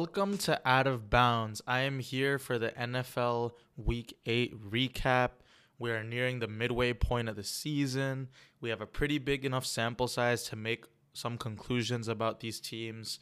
[0.00, 1.60] Welcome to Out of Bounds.
[1.66, 5.28] I am here for the NFL Week 8 recap.
[5.78, 8.28] We are nearing the midway point of the season.
[8.62, 13.18] We have a pretty big enough sample size to make some conclusions about these teams.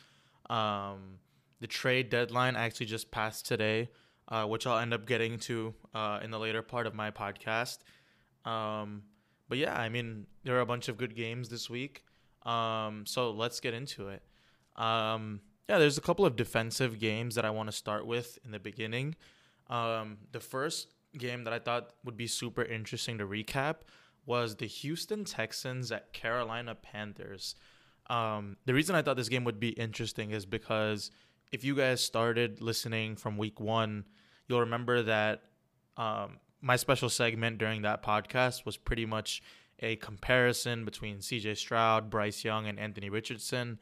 [0.48, 1.19] Um,
[1.59, 3.91] the trade deadline actually just passed today,
[4.28, 7.78] uh, which I'll end up getting to uh, in the later part of my podcast.
[8.45, 9.02] Um,
[9.48, 12.05] but yeah, I mean, there are a bunch of good games this week.
[12.45, 14.22] Um, so let's get into it.
[14.77, 18.50] Um, yeah, there's a couple of defensive games that I want to start with in
[18.50, 19.14] the beginning.
[19.68, 23.77] Um, the first game that I thought would be super interesting to recap
[24.24, 27.54] was the Houston Texans at Carolina Panthers.
[28.08, 31.11] Um, the reason I thought this game would be interesting is because
[31.52, 34.05] if you guys started listening from week one,
[34.46, 35.42] you'll remember that
[35.96, 39.42] um, my special segment during that podcast was pretty much
[39.80, 43.78] a comparison between CJ Stroud, Bryce Young, and Anthony Richardson,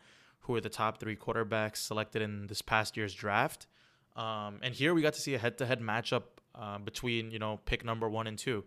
[0.46, 3.66] who were the top three quarterbacks selected in this past year's draft.
[4.14, 6.22] Um, and here we got to see a head-to-head matchup
[6.54, 8.64] uh, between you know pick number one and two.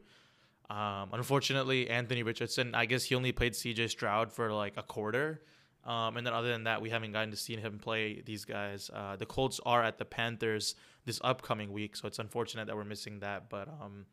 [0.69, 5.41] Um, unfortunately, Anthony Richardson, I guess he only played CJ Stroud for like a quarter.
[5.83, 8.91] Um, and then other than that, we haven't gotten to see him play these guys.
[8.93, 12.83] Uh, the Colts are at the Panthers this upcoming week, so it's unfortunate that we're
[12.83, 13.49] missing that.
[13.49, 14.05] But um,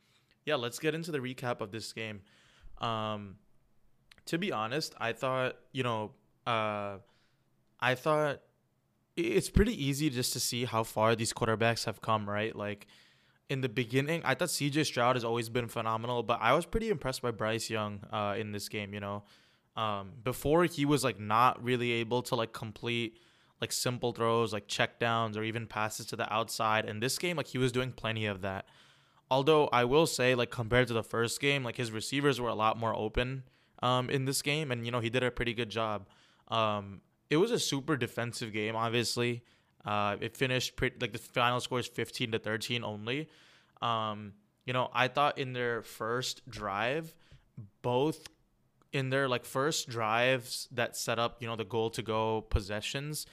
[0.47, 2.23] yeah, let's get into the recap of this game.
[2.81, 3.37] Um,
[4.27, 6.13] to be honest, I thought you know,
[6.47, 6.99] uh,
[7.81, 8.41] I thought
[9.17, 12.55] it's pretty easy just to see how far these quarterbacks have come, right?
[12.55, 12.87] Like
[13.49, 16.91] in the beginning, I thought CJ Stroud has always been phenomenal, but I was pretty
[16.91, 18.93] impressed by Bryce Young uh, in this game.
[18.93, 19.25] You know,
[19.77, 23.19] um, before he was like not really able to like complete
[23.61, 26.85] like simple throws, like check downs or even passes to the outside.
[26.85, 28.67] In this game, like he was doing plenty of that.
[29.31, 32.55] Although I will say, like compared to the first game, like his receivers were a
[32.55, 33.45] lot more open
[33.83, 36.07] um, in this game, and you know he did a pretty good job.
[36.49, 37.01] Um,
[37.31, 39.43] it was a super defensive game, obviously.
[39.85, 43.29] Uh, it finished pretty, like the final score is 15 to 13 only.
[43.81, 44.33] Um,
[44.65, 47.15] you know, I thought in their first drive,
[47.83, 48.27] both
[48.93, 53.27] in their like first drives that set up, you know, the goal to go possessions,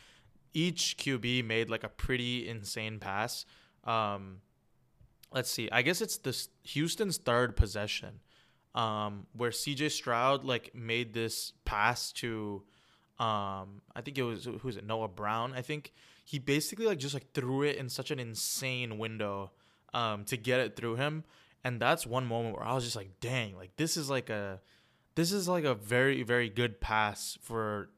[0.54, 3.46] each QB made like a pretty insane pass.
[3.84, 4.42] Um,
[5.32, 5.70] let's see.
[5.72, 8.20] I guess it's this Houston's third possession,
[8.76, 12.64] um, where CJ Stroud like made this pass to,
[13.20, 15.54] um, I think it was who's it Noah Brown.
[15.54, 15.94] I think
[16.24, 19.52] he basically like just like threw it in such an insane window,
[19.94, 21.24] um, to get it through him.
[21.64, 24.60] And that's one moment where I was just like, dang, like this is like a
[25.16, 27.90] this is like a very very good pass for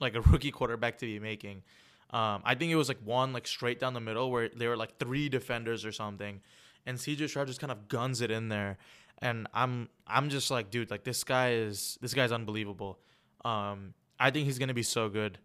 [0.00, 1.62] like a rookie quarterback to be making.
[2.10, 4.76] Um, I think it was like one like straight down the middle where there were
[4.76, 6.40] like three defenders or something,
[6.84, 8.78] and CJ Stroud just kind of guns it in there,
[9.20, 12.98] and I'm I'm just like dude like this guy is this guy's unbelievable.
[13.44, 15.38] Um, I think he's gonna be so good,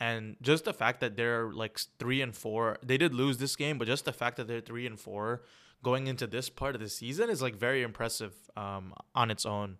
[0.00, 3.78] and just the fact that they're like three and four, they did lose this game,
[3.78, 5.42] but just the fact that they're three and four
[5.82, 9.78] going into this part of the season is like very impressive um, on its own.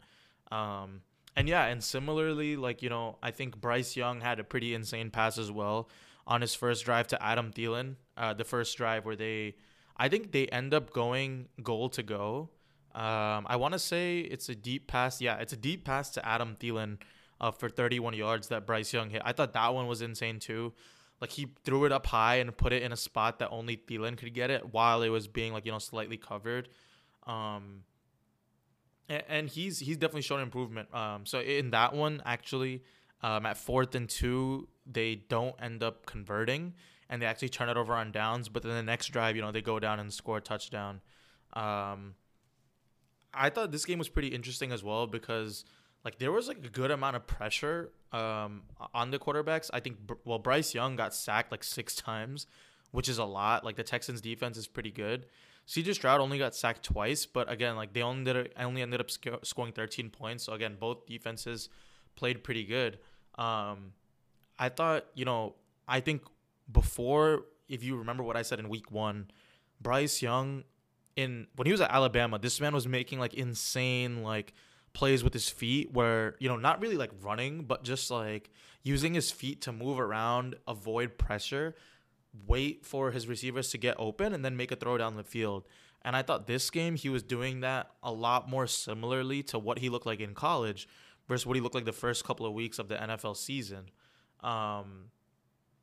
[0.50, 1.02] Um,
[1.36, 5.10] and yeah, and similarly, like, you know, I think Bryce Young had a pretty insane
[5.10, 5.88] pass as well
[6.26, 7.96] on his first drive to Adam Thielen.
[8.16, 9.54] Uh, the first drive where they,
[9.96, 12.50] I think they end up going goal to go.
[12.94, 15.20] Um, I want to say it's a deep pass.
[15.20, 16.98] Yeah, it's a deep pass to Adam Thielen
[17.40, 19.22] uh, for 31 yards that Bryce Young hit.
[19.24, 20.72] I thought that one was insane too.
[21.20, 24.16] Like he threw it up high and put it in a spot that only Thielen
[24.16, 26.68] could get it while it was being like you know slightly covered.
[27.26, 27.82] Um,
[29.08, 30.94] and he's he's definitely shown improvement.
[30.94, 32.82] Um, so in that one, actually,
[33.22, 36.74] um, at fourth and two, they don't end up converting,
[37.08, 38.48] and they actually turn it over on downs.
[38.48, 41.00] But then the next drive, you know, they go down and score a touchdown.
[41.54, 42.14] Um,
[43.32, 45.64] I thought this game was pretty interesting as well because
[46.08, 48.62] like there was like a good amount of pressure um,
[48.94, 49.68] on the quarterbacks.
[49.74, 52.46] I think well Bryce Young got sacked like six times,
[52.92, 53.62] which is a lot.
[53.62, 55.26] Like the Texans defense is pretty good.
[55.66, 59.02] CJ Stroud only got sacked twice, but again, like they only ended up, only ended
[59.02, 60.44] up sc- scoring 13 points.
[60.44, 61.68] So again, both defenses
[62.16, 62.98] played pretty good.
[63.36, 63.92] Um,
[64.58, 65.56] I thought, you know,
[65.86, 66.22] I think
[66.72, 69.30] before, if you remember what I said in week one,
[69.78, 70.64] Bryce Young,
[71.16, 74.54] in when he was at Alabama, this man was making like insane like
[74.98, 78.50] plays with his feet, where you know not really like running, but just like
[78.82, 81.74] using his feet to move around, avoid pressure
[82.46, 85.64] wait for his receivers to get open and then make a throw down the field.
[86.02, 89.78] And I thought this game he was doing that a lot more similarly to what
[89.78, 90.88] he looked like in college
[91.26, 93.90] versus what he looked like the first couple of weeks of the NFL season.
[94.40, 95.06] Um,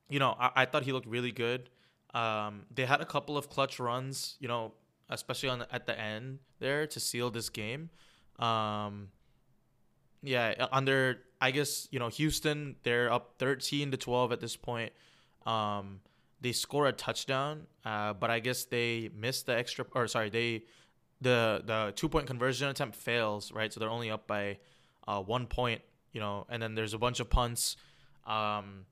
[0.09, 1.69] you know, I, I, thought he looked really good.
[2.13, 4.73] Um, they had a couple of clutch runs, you know,
[5.09, 7.89] especially on the, at the end there to seal this game.
[8.39, 9.09] Um,
[10.23, 14.91] yeah, under I guess you know Houston, they're up 13 to 12 at this point.
[15.45, 15.99] Um,
[16.41, 20.63] they score a touchdown, uh, but I guess they missed the extra or sorry, they
[21.21, 23.71] the the two point conversion attempt fails, right?
[23.71, 24.57] So they're only up by
[25.07, 27.77] uh, one point, you know, and then there's a bunch of punts.
[28.25, 28.85] Um,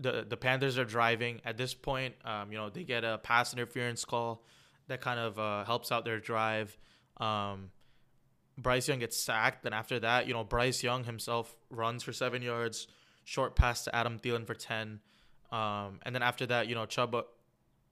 [0.00, 2.14] the the Panthers are driving at this point.
[2.24, 4.44] Um, you know, they get a pass interference call
[4.88, 6.76] that kind of uh, helps out their drive.
[7.18, 7.70] Um,
[8.56, 12.42] Bryce Young gets sacked, and after that, you know, Bryce Young himself runs for seven
[12.42, 12.86] yards,
[13.24, 15.00] short pass to Adam Thielen for ten,
[15.50, 17.24] um, and then after that, you know, Chuba,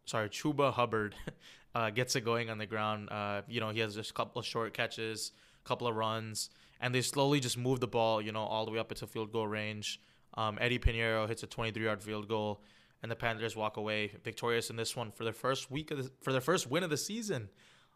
[0.04, 1.14] sorry, Chuba Hubbard
[1.74, 3.08] uh, gets it going on the ground.
[3.10, 5.32] Uh, you know, he has just a couple of short catches,
[5.64, 6.50] a couple of runs,
[6.80, 9.32] and they slowly just move the ball, you know, all the way up into field
[9.32, 10.00] goal range.
[10.34, 12.62] Um, Eddie Piñeiro hits a 23-yard field goal,
[13.02, 16.10] and the Panthers walk away victorious in this one for their first week of the,
[16.22, 17.48] for their first win of the season.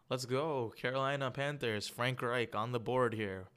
[0.09, 1.87] Let's go, Carolina Panthers.
[1.87, 3.47] Frank Reich on the board here,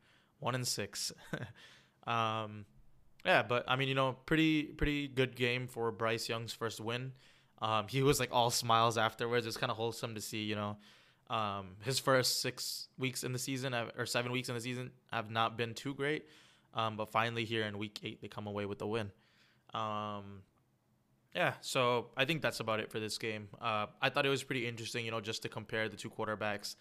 [0.41, 1.13] one and six.
[2.07, 2.65] um,
[3.25, 7.13] yeah, but I mean, you know, pretty pretty good game for Bryce Young's first win.
[7.63, 9.47] Um, he was like all smiles afterwards.
[9.47, 10.77] It's kind of wholesome to see, you know.
[11.29, 15.31] Um, his first six weeks in the season or seven weeks in the season have
[15.31, 16.27] not been too great.
[16.75, 19.13] Um, but finally, here in week eight, they come away with the win.
[19.75, 20.43] Um,
[21.35, 23.49] yeah, so I think that's about it for this game.
[23.61, 26.77] Uh, I thought it was pretty interesting, you know, just to compare the two quarterbacks.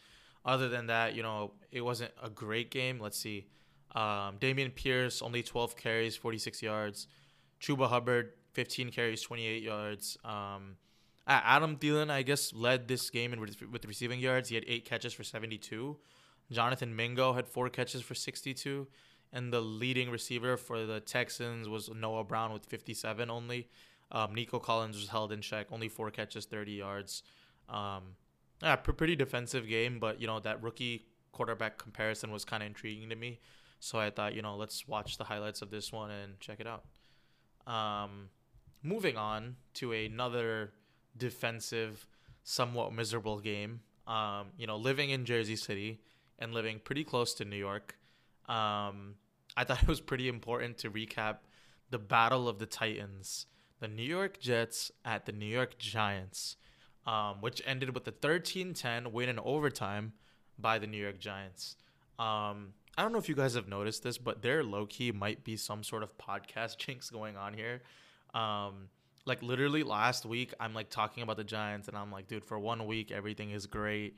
[0.46, 3.00] Other than that, you know, it wasn't a great game.
[3.00, 3.48] Let's see.
[3.94, 7.08] Um, Dameon Pierce, only 12 carries, 46 yards.
[7.62, 10.18] Chuba Hubbard, 15 carries, 28 yards.
[10.24, 10.78] Um,
[11.28, 14.50] Adam Thielen, I guess, led this game in with, with receiving yards.
[14.50, 15.98] He had eight catches for 72.
[16.52, 18.88] Jonathan Mingo had four catches for 62
[19.32, 23.68] and the leading receiver for the Texans was Noah Brown with 57 only.
[24.12, 27.24] Um, Nico Collins was held in check, only four catches, 30 yards.
[27.68, 28.16] Um,
[28.62, 33.10] yeah, pretty defensive game, but you know that rookie quarterback comparison was kind of intriguing
[33.10, 33.40] to me.
[33.80, 36.68] So I thought, you know, let's watch the highlights of this one and check it
[36.68, 36.84] out.
[37.72, 38.30] Um,
[38.84, 40.74] moving on to another
[41.18, 42.06] defensive,
[42.44, 43.82] somewhat miserable game.
[44.08, 46.02] Um, you know, living in Jersey City
[46.40, 47.96] and living pretty close to New York.
[48.48, 49.16] Um,
[49.56, 51.38] I thought it was pretty important to recap
[51.90, 53.46] the Battle of the Titans,
[53.80, 56.58] the New York Jets at the New York Giants,
[57.06, 60.14] um, which ended with a 13 10 win in overtime
[60.58, 61.76] by the New York Giants.
[62.18, 65.44] Um, I don't know if you guys have noticed this, but there low key might
[65.44, 67.82] be some sort of podcast jinx going on here.
[68.34, 68.90] Um,
[69.26, 72.60] like literally last week, I'm like talking about the Giants, and I'm like, dude, for
[72.60, 74.16] one week everything is great.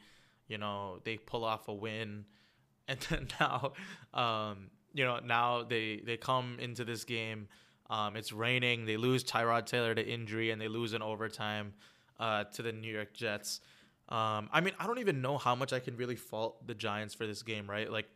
[0.48, 2.25] You know, they pull off a win
[2.88, 3.74] and then now,
[4.14, 7.48] um, you know, now they they come into this game.
[7.92, 8.86] Um, it's raining.
[8.86, 11.74] They lose Tyrod Taylor to injury, and they lose in overtime
[12.20, 13.60] uh, to the New York Jets.
[14.08, 17.14] Um, I mean, I don't even know how much I can really fault the Giants
[17.14, 17.92] for this game, right?
[17.92, 18.08] Like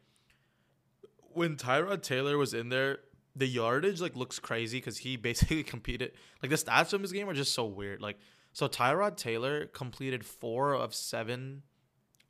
[1.33, 2.99] when Tyrod Taylor was in there,
[3.35, 6.13] the yardage like looks crazy because he basically competed.
[6.41, 8.01] Like the stats from this game are just so weird.
[8.01, 8.17] Like
[8.53, 11.63] so, Tyrod Taylor completed four of seven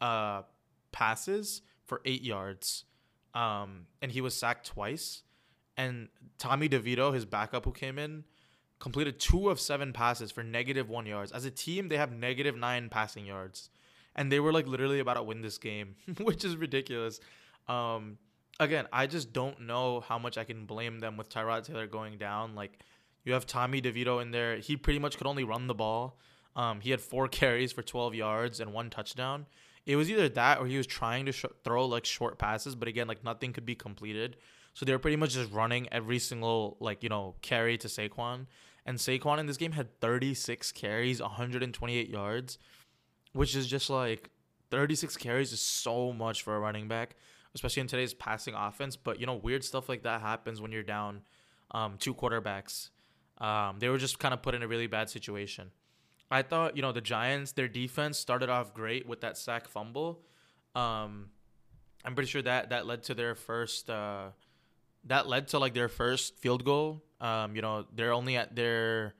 [0.01, 0.41] uh,
[0.91, 2.85] passes for eight yards,
[3.35, 5.21] um, and he was sacked twice.
[5.77, 8.23] And Tommy DeVito, his backup who came in,
[8.79, 11.31] completed two of seven passes for negative one yards.
[11.31, 13.69] As a team, they have negative nine passing yards,
[14.15, 17.19] and they were like literally about to win this game, which is ridiculous.
[17.67, 18.17] Um,
[18.59, 22.17] again, I just don't know how much I can blame them with Tyrod Taylor going
[22.17, 22.55] down.
[22.55, 22.79] Like,
[23.23, 24.57] you have Tommy DeVito in there.
[24.57, 26.19] He pretty much could only run the ball.
[26.55, 29.47] Um, he had four carries for 12 yards and one touchdown
[29.85, 32.87] it was either that or he was trying to sh- throw like short passes, but
[32.87, 34.37] again, like nothing could be completed.
[34.75, 38.45] So they were pretty much just running every single like you know carry to Saquon,
[38.85, 42.59] and Saquon in this game had 36 carries, 128 yards,
[43.33, 44.29] which is just like
[44.71, 47.15] 36 carries is so much for a running back,
[47.55, 48.95] especially in today's passing offense.
[48.97, 51.21] But you know, weird stuff like that happens when you're down
[51.71, 52.89] um, two quarterbacks.
[53.37, 55.71] Um, they were just kind of put in a really bad situation.
[56.29, 60.21] I thought, you know, the Giants, their defense started off great with that sack fumble.
[60.73, 61.29] Um,
[62.03, 64.29] I'm pretty sure that that led to their first uh,
[65.05, 67.03] that led to like their first field goal.
[67.21, 69.15] Um, you know, they're only at their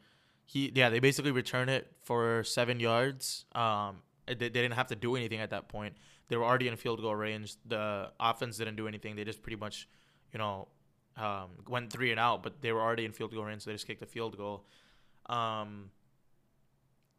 [0.45, 3.45] he yeah, they basically return it for 7 yards.
[3.53, 5.95] Um, they, they didn't have to do anything at that point.
[6.27, 7.55] They were already in field goal range.
[7.65, 9.15] The offense didn't do anything.
[9.15, 9.87] They just pretty much,
[10.33, 10.67] you know,
[11.17, 13.75] um, went 3 and out, but they were already in field goal range, so they
[13.75, 14.65] just kicked a field goal.
[15.27, 15.91] Um,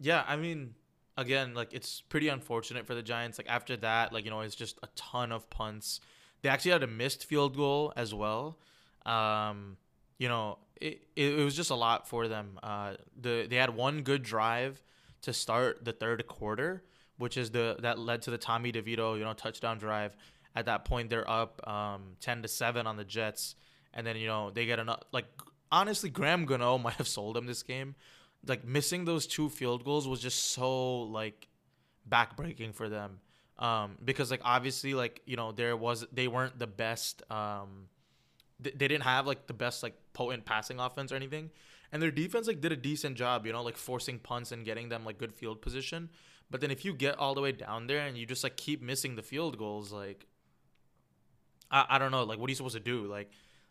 [0.01, 0.75] yeah, I mean,
[1.17, 3.39] again, like it's pretty unfortunate for the Giants.
[3.39, 6.01] Like after that, like you know, it's just a ton of punts.
[6.47, 8.57] They actually had a missed field goal as well.
[9.05, 9.79] Um,
[10.17, 12.61] you know, it, it, it was just a lot for them.
[12.63, 14.81] Uh, the they had one good drive
[15.23, 16.85] to start the third quarter,
[17.19, 20.17] which is the that led to the Tommy DeVito you know touchdown drive.
[20.55, 23.57] At that point, they're up um, ten to seven on the Jets,
[23.93, 25.03] and then you know they get another.
[25.11, 25.27] Like
[25.73, 27.97] honestly, Graham Gano might have sold them this game.
[28.47, 31.49] Like missing those two field goals was just so like
[32.09, 33.19] backbreaking for them.
[33.59, 37.89] Um, because like obviously like you know there was they weren't the best um
[38.61, 41.51] they, they didn't have like the best like potent passing offense or anything.
[41.91, 44.91] And their defense like did a decent job you know like forcing punts and getting
[44.91, 46.11] them like good field position.
[46.51, 48.83] But then if you get all the way down there and you just like keep
[48.83, 50.27] missing the field goals like
[51.71, 53.07] i, I don't know like what are you supposed to do?
[53.07, 53.31] Like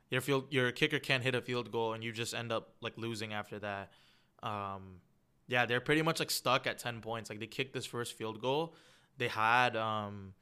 [0.09, 2.97] your field your kicker can't hit a field goal and you just end up like
[2.97, 3.91] losing after that.
[4.41, 5.01] Um
[5.47, 7.29] yeah they're pretty much like stuck at 10 points.
[7.29, 8.73] Like they kicked this first field goal
[9.17, 10.33] they had um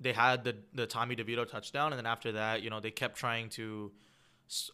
[0.00, 3.16] they had the the Tommy DeVito touchdown, and then after that, you know, they kept
[3.16, 3.92] trying to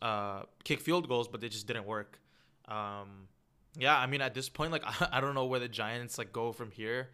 [0.00, 2.20] uh, kick field goals, but they just didn't work.
[2.68, 3.28] Um,
[3.78, 6.32] yeah, I mean, at this point, like, I, I don't know where the Giants like
[6.32, 7.10] go from here.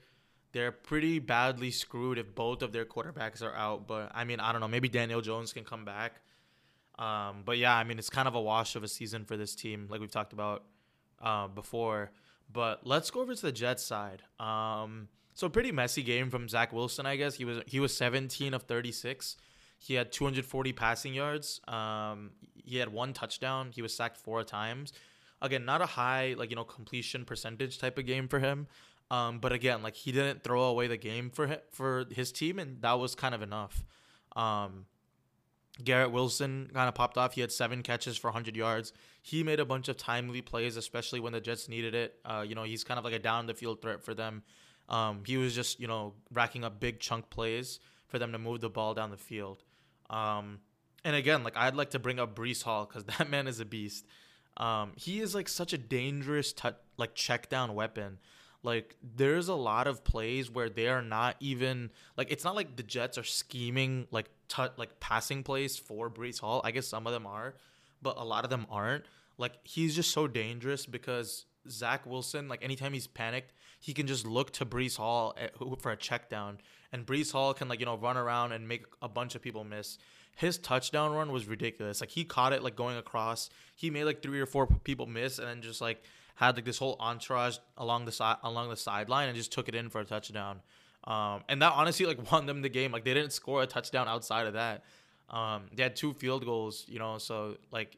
[0.52, 3.88] They're pretty badly screwed if both of their quarterbacks are out.
[3.88, 4.68] But I mean, I don't know.
[4.68, 6.20] Maybe Daniel Jones can come back.
[6.98, 9.54] Um, but yeah, I mean, it's kind of a wash of a season for this
[9.54, 10.64] team, like we've talked about
[11.22, 12.10] uh, before.
[12.52, 14.22] But let's go over to the Jets side.
[14.38, 17.34] Um, so pretty messy game from Zach Wilson, I guess.
[17.34, 19.36] He was he was 17 of 36.
[19.78, 21.60] He had 240 passing yards.
[21.66, 23.70] Um, he had one touchdown.
[23.72, 24.92] He was sacked four times.
[25.40, 28.68] Again, not a high like you know completion percentage type of game for him.
[29.10, 32.58] Um, but again, like he didn't throw away the game for him, for his team,
[32.58, 33.84] and that was kind of enough.
[34.36, 34.86] Um,
[35.82, 37.34] Garrett Wilson kind of popped off.
[37.34, 38.92] He had seven catches for 100 yards.
[39.22, 42.20] He made a bunch of timely plays, especially when the Jets needed it.
[42.24, 44.42] Uh, you know, he's kind of like a down the field threat for them.
[44.88, 48.60] Um, he was just, you know, racking up big chunk plays for them to move
[48.60, 49.62] the ball down the field.
[50.10, 50.60] Um,
[51.04, 53.64] and again, like I'd like to bring up Breece Hall because that man is a
[53.64, 54.06] beast.
[54.56, 58.18] Um, he is like such a dangerous, t- like check down weapon.
[58.62, 62.76] Like there's a lot of plays where they are not even like it's not like
[62.76, 66.60] the Jets are scheming like t- like passing plays for Breece Hall.
[66.62, 67.54] I guess some of them are,
[68.02, 69.04] but a lot of them aren't.
[69.36, 74.24] Like he's just so dangerous because Zach Wilson, like anytime he's panicked, he can just
[74.24, 76.58] look to Breece Hall at, for a check down,
[76.92, 79.64] and Breece Hall can like you know run around and make a bunch of people
[79.64, 79.98] miss.
[80.36, 82.00] His touchdown run was ridiculous.
[82.00, 83.50] Like he caught it like going across.
[83.74, 86.00] He made like three or four people miss, and then just like
[86.36, 89.74] had like this whole entourage along the side along the sideline and just took it
[89.74, 90.60] in for a touchdown.
[91.02, 92.92] Um, and that honestly like won them the game.
[92.92, 94.84] Like they didn't score a touchdown outside of that.
[95.28, 97.18] Um, they had two field goals, you know.
[97.18, 97.96] So like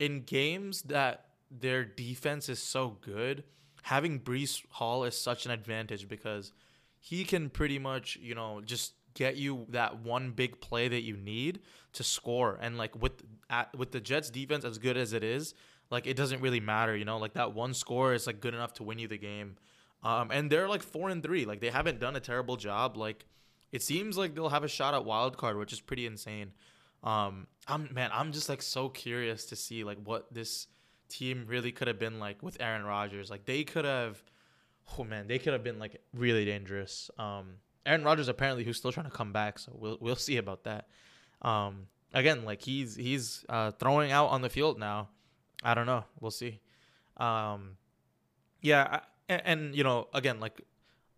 [0.00, 3.44] in games that their defense is so good,
[3.82, 6.52] having Breece Hall is such an advantage because
[6.98, 11.16] he can pretty much, you know, just get you that one big play that you
[11.16, 11.60] need
[11.94, 12.58] to score.
[12.60, 15.54] And like with at, with the Jets defense as good as it is,
[15.90, 18.74] like it doesn't really matter, you know, like that one score is like good enough
[18.74, 19.56] to win you the game.
[20.02, 22.96] Um, and they're like four and three, like they haven't done a terrible job.
[22.96, 23.26] Like
[23.72, 26.52] it seems like they'll have a shot at wild card, which is pretty insane.
[27.02, 30.66] Um, I'm man, I'm just like so curious to see like what this
[31.10, 33.30] team really could have been like with Aaron Rodgers.
[33.30, 34.22] Like they could have,
[34.98, 37.10] oh man, they could have been like really dangerous.
[37.18, 40.64] Um, Aaron Rodgers apparently who's still trying to come back, so we'll we'll see about
[40.64, 40.88] that.
[41.42, 45.08] Um, again, like he's he's uh, throwing out on the field now.
[45.62, 46.04] I don't know.
[46.20, 46.60] We'll see.
[47.16, 47.76] Um,
[48.62, 50.60] yeah, I, and, and you know, again, like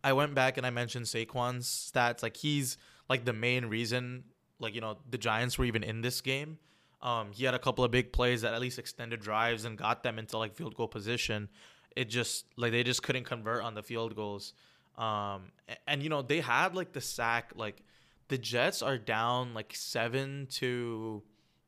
[0.02, 2.22] I went back and I mentioned Saquon's stats.
[2.22, 2.76] Like he's
[3.08, 4.24] like the main reason,
[4.58, 6.58] like you know, the Giants were even in this game.
[7.02, 10.02] Um, he had a couple of big plays that at least extended drives and got
[10.02, 11.48] them into like field goal position.
[11.96, 14.54] It just like they just couldn't convert on the field goals.
[14.96, 17.52] Um, and, and you know they had like the sack.
[17.56, 17.82] Like
[18.28, 21.22] the Jets are down like seven to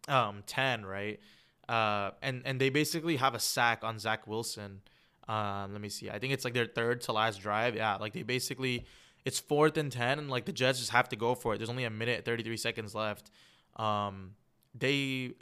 [0.08, 1.18] um ten, right?
[1.68, 4.82] Uh, and and they basically have a sack on Zach Wilson.
[5.28, 6.10] Um, let me see.
[6.10, 7.74] I think it's like their third to last drive.
[7.74, 8.84] Yeah, like they basically
[9.24, 11.58] it's fourth and ten, and like the Jets just have to go for it.
[11.58, 13.30] There's only a minute thirty three seconds left.
[13.76, 14.32] Um,
[14.74, 15.34] they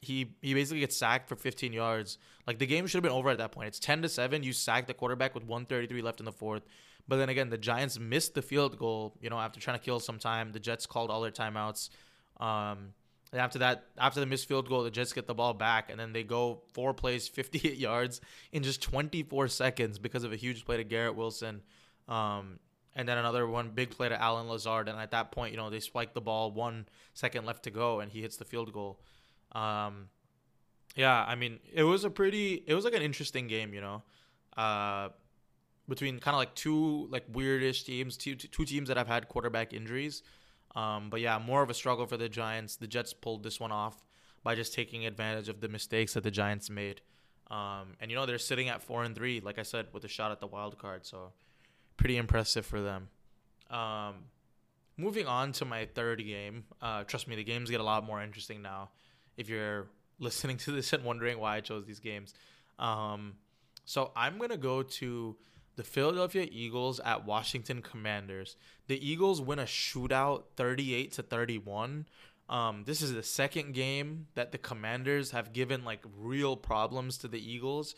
[0.00, 2.18] he he basically gets sacked for 15 yards.
[2.46, 3.68] Like the game should have been over at that point.
[3.68, 4.42] It's 10 to 7.
[4.42, 6.62] You sack the quarterback with 133 left in the fourth.
[7.06, 10.00] But then again, the Giants missed the field goal, you know, after trying to kill
[10.00, 10.52] some time.
[10.52, 11.90] The Jets called all their timeouts.
[12.38, 12.94] Um
[13.32, 16.00] and after that, after the missed field goal, the Jets get the ball back, and
[16.00, 18.20] then they go four plays, 58 yards
[18.52, 21.62] in just 24 seconds because of a huge play to Garrett Wilson.
[22.08, 22.58] Um,
[23.00, 24.86] and then another one big play to Allen Lazard.
[24.86, 28.00] And at that point, you know, they spike the ball, one second left to go,
[28.00, 29.00] and he hits the field goal.
[29.52, 30.10] Um,
[30.94, 34.02] yeah, I mean, it was a pretty, it was like an interesting game, you know,
[34.54, 35.08] uh,
[35.88, 39.72] between kind of like two like weirdish teams, two, two teams that have had quarterback
[39.72, 40.22] injuries.
[40.76, 42.76] Um, but yeah, more of a struggle for the Giants.
[42.76, 44.04] The Jets pulled this one off
[44.44, 47.00] by just taking advantage of the mistakes that the Giants made.
[47.50, 50.08] Um, and you know they're sitting at four and three, like I said, with a
[50.08, 51.06] shot at the wild card.
[51.06, 51.32] So
[52.00, 53.08] pretty impressive for them.
[53.70, 54.14] Um,
[54.96, 56.64] moving on to my third game.
[56.80, 58.88] Uh, trust me, the games get a lot more interesting now.
[59.36, 59.86] If you're
[60.18, 62.34] listening to this and wondering why I chose these games,
[62.78, 63.34] um,
[63.84, 65.36] so I'm gonna go to
[65.76, 68.56] the Philadelphia Eagles at Washington Commanders.
[68.86, 72.06] The Eagles win a shootout, 38 to 31.
[72.48, 77.28] Um, this is the second game that the Commanders have given like real problems to
[77.28, 77.94] the Eagles,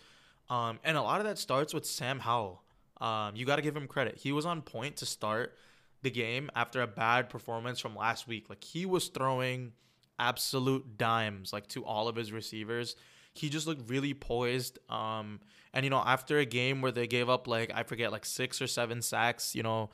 [0.51, 2.62] um, and a lot of that starts with Sam Howell.
[3.03, 4.17] Um, you got to give him credit.
[4.17, 5.57] He was on point to start
[6.03, 8.49] the game after a bad performance from last week.
[8.49, 9.73] Like he was throwing
[10.21, 12.95] absolute dimes like to all of his receivers.
[13.35, 14.79] He just looked really poised.
[14.89, 15.41] Um,
[15.75, 18.63] and you know, after a game where they gave up like I forget like six
[18.63, 19.91] or seven sacks, you know,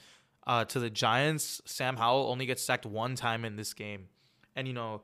[0.47, 4.09] uh, to the Giants, Sam Howell only gets sacked one time in this game,
[4.55, 5.03] and you know,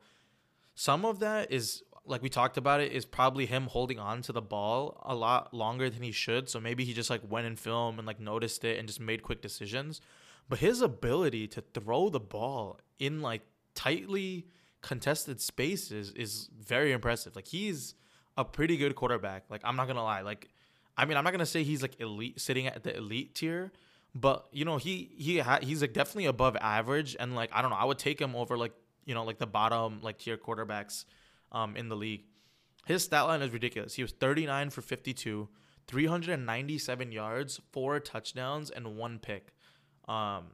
[0.75, 4.31] some of that is like we talked about it is probably him holding on to
[4.31, 6.49] the ball a lot longer than he should.
[6.49, 9.23] So maybe he just like went in film and like noticed it and just made
[9.23, 10.01] quick decisions.
[10.47, 13.41] But his ability to throw the ball in like
[13.73, 14.47] tightly
[14.81, 17.35] contested spaces is very impressive.
[17.35, 17.95] Like he's
[18.37, 19.45] a pretty good quarterback.
[19.49, 20.21] Like I'm not gonna lie.
[20.21, 20.49] Like
[20.97, 23.71] I mean I'm not gonna say he's like elite sitting at the elite tier,
[24.13, 27.71] but you know he he ha- he's like definitely above average and like I don't
[27.71, 28.73] know I would take him over like
[29.05, 31.05] you know like the bottom like tier quarterbacks
[31.51, 32.23] um in the league.
[32.85, 33.95] His stat line is ridiculous.
[33.95, 35.49] He was 39 for 52,
[35.87, 39.53] 397 yards, four touchdowns, and one pick.
[40.07, 40.51] Um,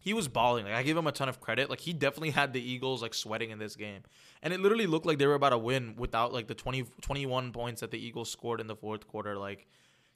[0.00, 0.64] he was balling.
[0.64, 1.68] Like I give him a ton of credit.
[1.68, 4.02] Like he definitely had the Eagles like sweating in this game.
[4.42, 7.52] And it literally looked like they were about to win without like the 20 21
[7.52, 9.36] points that the Eagles scored in the fourth quarter.
[9.36, 9.66] Like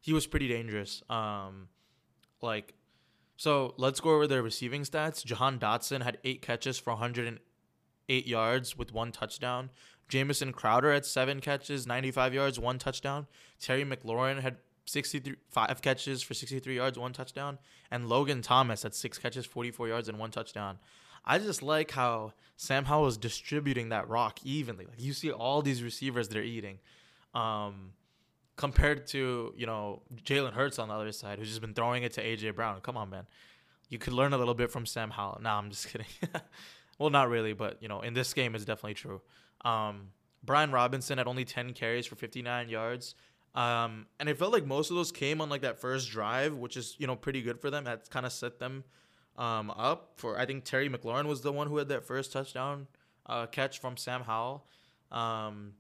[0.00, 1.02] he was pretty dangerous.
[1.10, 1.68] Um
[2.40, 2.74] like
[3.36, 5.24] so let's go over their receiving stats.
[5.24, 6.96] Jahan Dotson had 8 catches for
[8.08, 9.70] 108 yards with one touchdown.
[10.08, 13.26] Jamison Crowder had 7 catches, 95 yards, one touchdown.
[13.60, 17.58] Terry McLaurin had 63 five catches for 63 yards, one touchdown,
[17.90, 20.78] and Logan Thomas had six catches, 44 yards, and one touchdown.
[21.24, 24.86] I just like how Sam Howell is distributing that rock evenly.
[24.86, 26.80] Like you see all these receivers they're eating,
[27.32, 27.92] um,
[28.56, 32.12] compared to you know Jalen Hurts on the other side, who's just been throwing it
[32.14, 32.80] to AJ Brown.
[32.80, 33.28] Come on, man,
[33.88, 35.38] you could learn a little bit from Sam Howell.
[35.42, 36.08] Nah, I'm just kidding.
[37.02, 39.20] well, not really, but you know in this game it's definitely true.
[39.64, 40.08] Um,
[40.44, 43.14] Brian Robinson had only 10 carries for 59 yards.
[43.54, 46.76] Um, and it felt like most of those came on like that first drive, which
[46.76, 47.84] is you know pretty good for them.
[47.84, 48.84] That kind of set them
[49.36, 50.38] um, up for.
[50.38, 52.86] I think Terry McLaurin was the one who had that first touchdown
[53.26, 54.66] uh, catch from Sam Howell.
[55.10, 55.74] Um,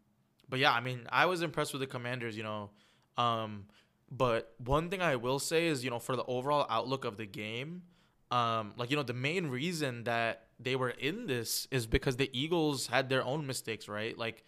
[0.48, 2.36] but yeah, I mean, I was impressed with the Commanders.
[2.36, 2.70] You know,
[3.16, 3.64] um,
[4.10, 7.26] but one thing I will say is you know for the overall outlook of the
[7.26, 7.84] game,
[8.32, 12.30] um, like you know the main reason that they were in this is because the
[12.32, 14.16] Eagles had their own mistakes, right?
[14.16, 14.42] Like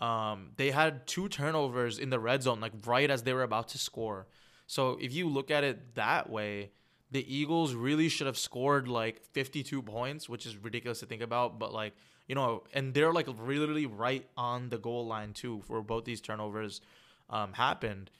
[0.00, 3.68] um, they had two turnovers in the red zone, like right as they were about
[3.68, 4.26] to score.
[4.66, 6.70] So if you look at it that way,
[7.10, 11.58] the Eagles really should have scored like 52 points, which is ridiculous to think about.
[11.58, 11.94] But like,
[12.28, 16.22] you know, and they're like really right on the goal line too for both these
[16.22, 16.80] turnovers
[17.28, 18.10] um, happened.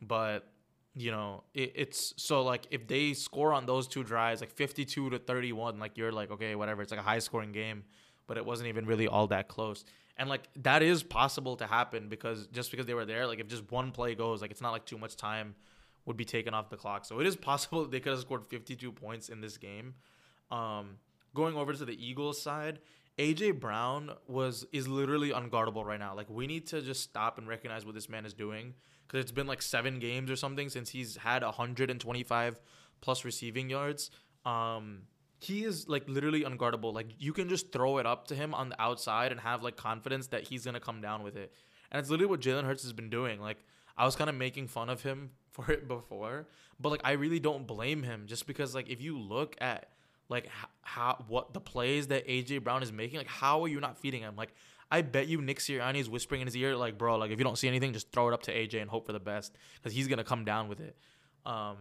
[0.00, 0.51] But
[0.94, 5.10] you know, it, it's so like if they score on those two drives, like 52
[5.10, 6.82] to 31, like you're like, okay, whatever.
[6.82, 7.84] It's like a high scoring game,
[8.26, 9.84] but it wasn't even really all that close.
[10.18, 13.48] And like that is possible to happen because just because they were there, like if
[13.48, 15.54] just one play goes, like it's not like too much time
[16.04, 17.04] would be taken off the clock.
[17.04, 19.94] So it is possible they could have scored 52 points in this game.
[20.50, 20.96] Um,
[21.34, 22.80] going over to the Eagles side,
[23.18, 26.14] AJ Brown was is literally unguardable right now.
[26.14, 28.74] Like we need to just stop and recognize what this man is doing
[29.12, 32.60] because it's been like seven games or something since he's had 125
[33.02, 34.10] plus receiving yards.
[34.46, 35.02] Um,
[35.38, 36.94] he is like literally unguardable.
[36.94, 39.76] Like you can just throw it up to him on the outside and have like
[39.76, 41.52] confidence that he's gonna come down with it.
[41.90, 43.38] And it's literally what Jalen Hurts has been doing.
[43.38, 43.58] Like
[43.98, 46.46] I was kind of making fun of him for it before,
[46.80, 49.90] but like I really don't blame him just because like if you look at
[50.30, 50.48] like
[50.80, 54.22] how what the plays that AJ Brown is making, like how are you not feeding
[54.22, 54.36] him?
[54.36, 54.54] Like
[54.92, 57.44] I bet you Nick Sirianni is whispering in his ear, like bro, like if you
[57.44, 59.94] don't see anything, just throw it up to AJ and hope for the best because
[59.94, 60.94] he's gonna come down with it.
[61.46, 61.76] Um,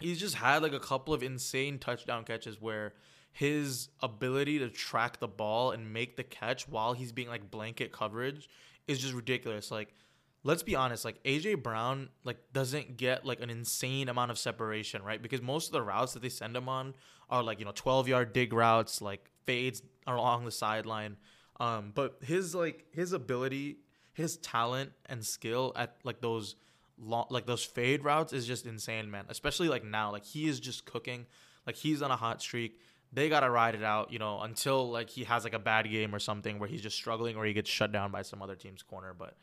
[0.00, 2.94] he's just had like a couple of insane touchdown catches where
[3.30, 7.92] his ability to track the ball and make the catch while he's being like blanket
[7.92, 8.48] coverage
[8.88, 9.70] is just ridiculous.
[9.70, 9.94] Like,
[10.42, 15.00] let's be honest, like AJ Brown like doesn't get like an insane amount of separation,
[15.04, 15.22] right?
[15.22, 16.94] Because most of the routes that they send him on
[17.30, 21.18] are like, you know, 12 yard dig routes, like fades along the sideline.
[21.58, 23.78] Um, but his like his ability,
[24.12, 26.56] his talent and skill at like those
[26.98, 29.24] long like those fade routes is just insane, man.
[29.28, 31.26] Especially like now, like he is just cooking.
[31.66, 32.80] Like he's on a hot streak.
[33.12, 36.14] They gotta ride it out, you know, until like he has like a bad game
[36.14, 38.82] or something where he's just struggling or he gets shut down by some other team's
[38.82, 39.14] corner.
[39.16, 39.36] But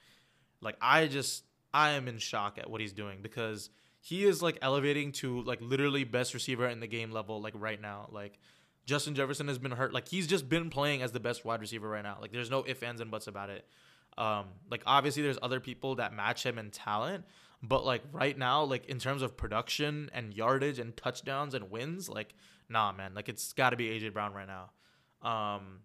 [0.62, 4.60] like I just I am in shock at what he's doing because he is like
[4.62, 8.10] elevating to like literally best receiver in the game level like right now.
[8.12, 8.38] Like
[8.86, 9.94] Justin Jefferson has been hurt.
[9.94, 12.18] Like he's just been playing as the best wide receiver right now.
[12.20, 13.66] Like there's no ifs, ands, and buts about it.
[14.18, 17.26] Um, like obviously there's other people that match him in talent,
[17.62, 22.10] but like right now, like in terms of production and yardage and touchdowns and wins,
[22.10, 22.34] like
[22.70, 24.72] nah, man, like it's got to be AJ Brown right now.
[25.28, 25.80] Um,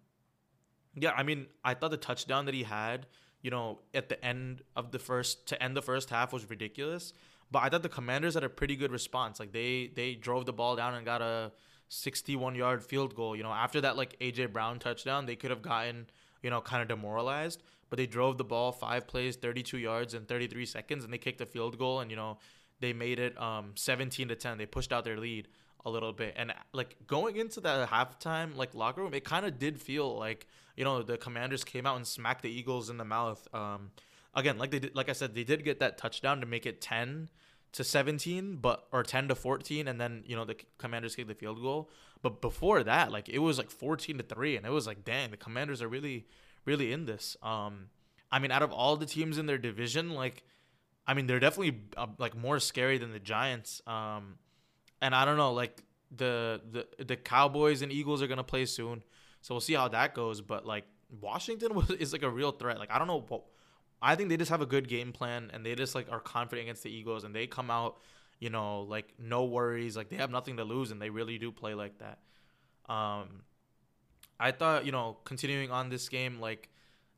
[0.95, 3.07] yeah, I mean, I thought the touchdown that he had,
[3.41, 7.13] you know, at the end of the first to end the first half was ridiculous.
[7.51, 9.39] But I thought the Commanders had a pretty good response.
[9.39, 11.51] Like they they drove the ball down and got a
[11.89, 13.35] 61 yard field goal.
[13.35, 16.07] You know, after that like AJ Brown touchdown, they could have gotten
[16.41, 17.61] you know kind of demoralized.
[17.89, 21.41] But they drove the ball five plays, 32 yards in 33 seconds, and they kicked
[21.41, 21.99] a field goal.
[21.99, 22.37] And you know
[22.79, 24.57] they made it um 17 to 10.
[24.57, 25.47] They pushed out their lead
[25.85, 26.35] a little bit.
[26.37, 30.47] And like going into that halftime like locker room, it kind of did feel like
[30.75, 33.47] you know the Commanders came out and smacked the Eagles in the mouth.
[33.53, 33.91] Um,
[34.35, 36.81] again, like they did, like I said, they did get that touchdown to make it
[36.81, 37.29] ten
[37.71, 41.35] to 17 but or 10 to 14 and then you know the commanders kicked the
[41.35, 41.89] field goal
[42.21, 45.31] but before that like it was like 14 to 3 and it was like dang
[45.31, 46.25] the commanders are really
[46.65, 47.85] really in this um
[48.31, 50.43] i mean out of all the teams in their division like
[51.05, 54.39] i mean they're definitely uh, like more scary than the giants um
[55.01, 55.83] and I don't know, like
[56.15, 59.03] the the the Cowboys and Eagles are gonna play soon,
[59.41, 60.41] so we'll see how that goes.
[60.41, 60.85] But like
[61.21, 62.79] Washington was is like a real threat.
[62.79, 63.21] Like I don't know,
[64.01, 66.65] I think they just have a good game plan and they just like are confident
[66.65, 67.97] against the Eagles and they come out,
[68.39, 71.51] you know, like no worries, like they have nothing to lose and they really do
[71.51, 72.19] play like that.
[72.91, 73.43] Um,
[74.39, 76.69] I thought you know continuing on this game like.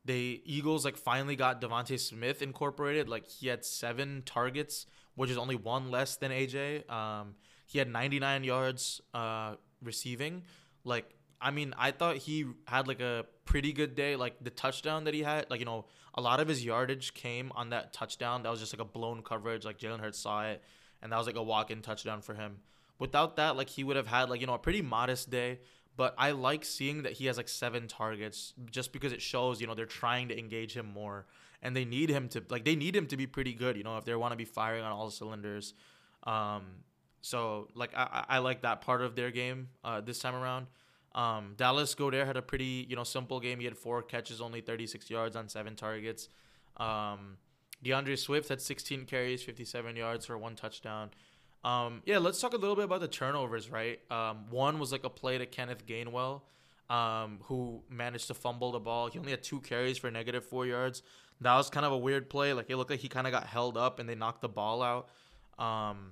[0.04, 3.08] The Eagles like finally got DeVonta Smith incorporated.
[3.08, 6.90] Like he had seven targets, which is only one less than AJ.
[6.90, 7.36] Um,
[7.68, 10.44] he had 99 yards uh, receiving.
[10.84, 14.16] Like, I mean, I thought he had like a pretty good day.
[14.16, 17.52] Like the touchdown that he had, like you know, a lot of his yardage came
[17.56, 18.44] on that touchdown.
[18.44, 19.66] That was just like a blown coverage.
[19.66, 20.62] Like Jalen Hurts saw it,
[21.02, 22.58] and that was like a walk-in touchdown for him.
[23.00, 25.60] Without that, like he would have had like you know a pretty modest day.
[25.98, 29.68] But I like seeing that he has like seven targets, just because it shows you
[29.68, 31.26] know they're trying to engage him more,
[31.62, 33.78] and they need him to like they need him to be pretty good.
[33.78, 35.74] You know, if they want to be firing on all cylinders.
[36.24, 36.64] Um,
[37.22, 40.68] so like I, I like that part of their game uh, this time around.
[41.14, 43.60] Um, Dallas Goedert had a pretty you know simple game.
[43.60, 46.30] He had four catches, only 36 yards on seven targets.
[46.78, 47.38] Um,
[47.84, 51.10] D'Andre Swift had 16 carries, 57 yards for one touchdown.
[51.64, 53.70] Um, yeah, let's talk a little bit about the turnovers.
[53.70, 56.42] Right, um, one was like a play to Kenneth Gainwell,
[56.90, 59.10] um, who managed to fumble the ball.
[59.10, 61.04] He only had two carries for negative four yards.
[61.42, 62.54] That was kind of a weird play.
[62.54, 64.82] Like it looked like he kind of got held up and they knocked the ball
[64.82, 65.10] out.
[65.58, 66.12] Um,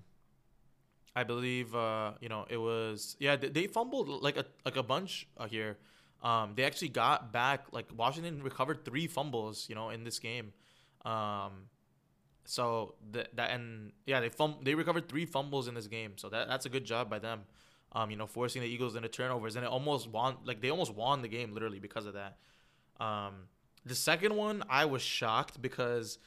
[1.20, 4.84] I believe uh, you know it was yeah they, they fumbled like a like a
[4.84, 5.78] bunch uh, here.
[6.24, 10.54] Um, they actually got back like Washington recovered three fumbles you know in this game.
[11.04, 11.54] Um,
[12.46, 16.14] so that and yeah they fum- they recovered three fumbles in this game.
[16.16, 17.42] So that that's a good job by them.
[17.92, 20.94] Um, you know forcing the Eagles into turnovers and it almost won like they almost
[20.94, 22.38] won the game literally because of that.
[23.00, 23.34] Um,
[23.86, 26.18] the second one I was shocked because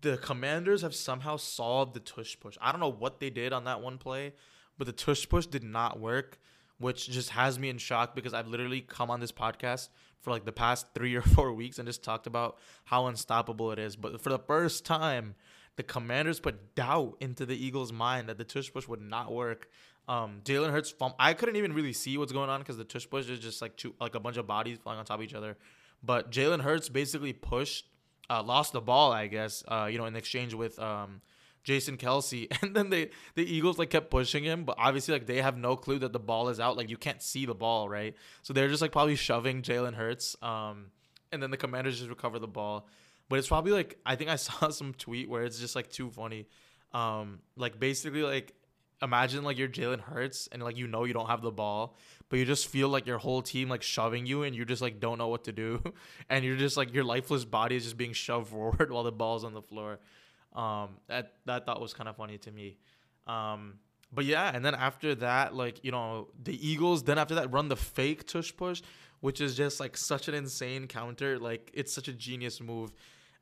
[0.00, 2.56] the commanders have somehow solved the tush push.
[2.60, 4.34] I don't know what they did on that one play,
[4.78, 6.38] but the tush push did not work,
[6.78, 9.88] which just has me in shock because I've literally come on this podcast
[10.20, 13.78] for like the past three or four weeks and just talked about how unstoppable it
[13.78, 13.96] is.
[13.96, 15.34] But for the first time,
[15.76, 19.68] the commanders put doubt into the Eagles' mind that the tush push would not work.
[20.06, 23.08] Um, Jalen Hurts, fum- I couldn't even really see what's going on because the tush
[23.08, 25.34] push is just like two, like a bunch of bodies flying on top of each
[25.34, 25.56] other.
[26.02, 27.86] But Jalen Hurts basically pushed
[28.30, 31.20] uh, lost the ball, I guess, uh, you know, in exchange with um,
[31.64, 32.48] Jason Kelce.
[32.62, 35.76] And then they the Eagles like kept pushing him, but obviously like they have no
[35.76, 36.76] clue that the ball is out.
[36.76, 38.14] Like you can't see the ball, right?
[38.42, 40.36] So they're just like probably shoving Jalen Hurts.
[40.42, 40.86] Um,
[41.30, 42.88] and then the Commanders just recover the ball.
[43.28, 46.10] But it's probably like I think I saw some tweet where it's just like too
[46.10, 46.46] funny.
[46.92, 48.54] Um, like basically like
[49.02, 51.96] imagine like you're Jalen Hurts and like you know you don't have the ball,
[52.28, 55.00] but you just feel like your whole team like shoving you and you just like
[55.00, 55.82] don't know what to do,
[56.30, 59.44] and you're just like your lifeless body is just being shoved forward while the ball's
[59.44, 59.98] on the floor.
[60.54, 62.78] Um, that that thought was kind of funny to me.
[63.26, 63.74] Um,
[64.12, 67.68] but yeah, and then after that, like you know, the Eagles then after that run
[67.68, 68.82] the fake tush push,
[69.20, 71.38] which is just like such an insane counter.
[71.38, 72.92] Like it's such a genius move.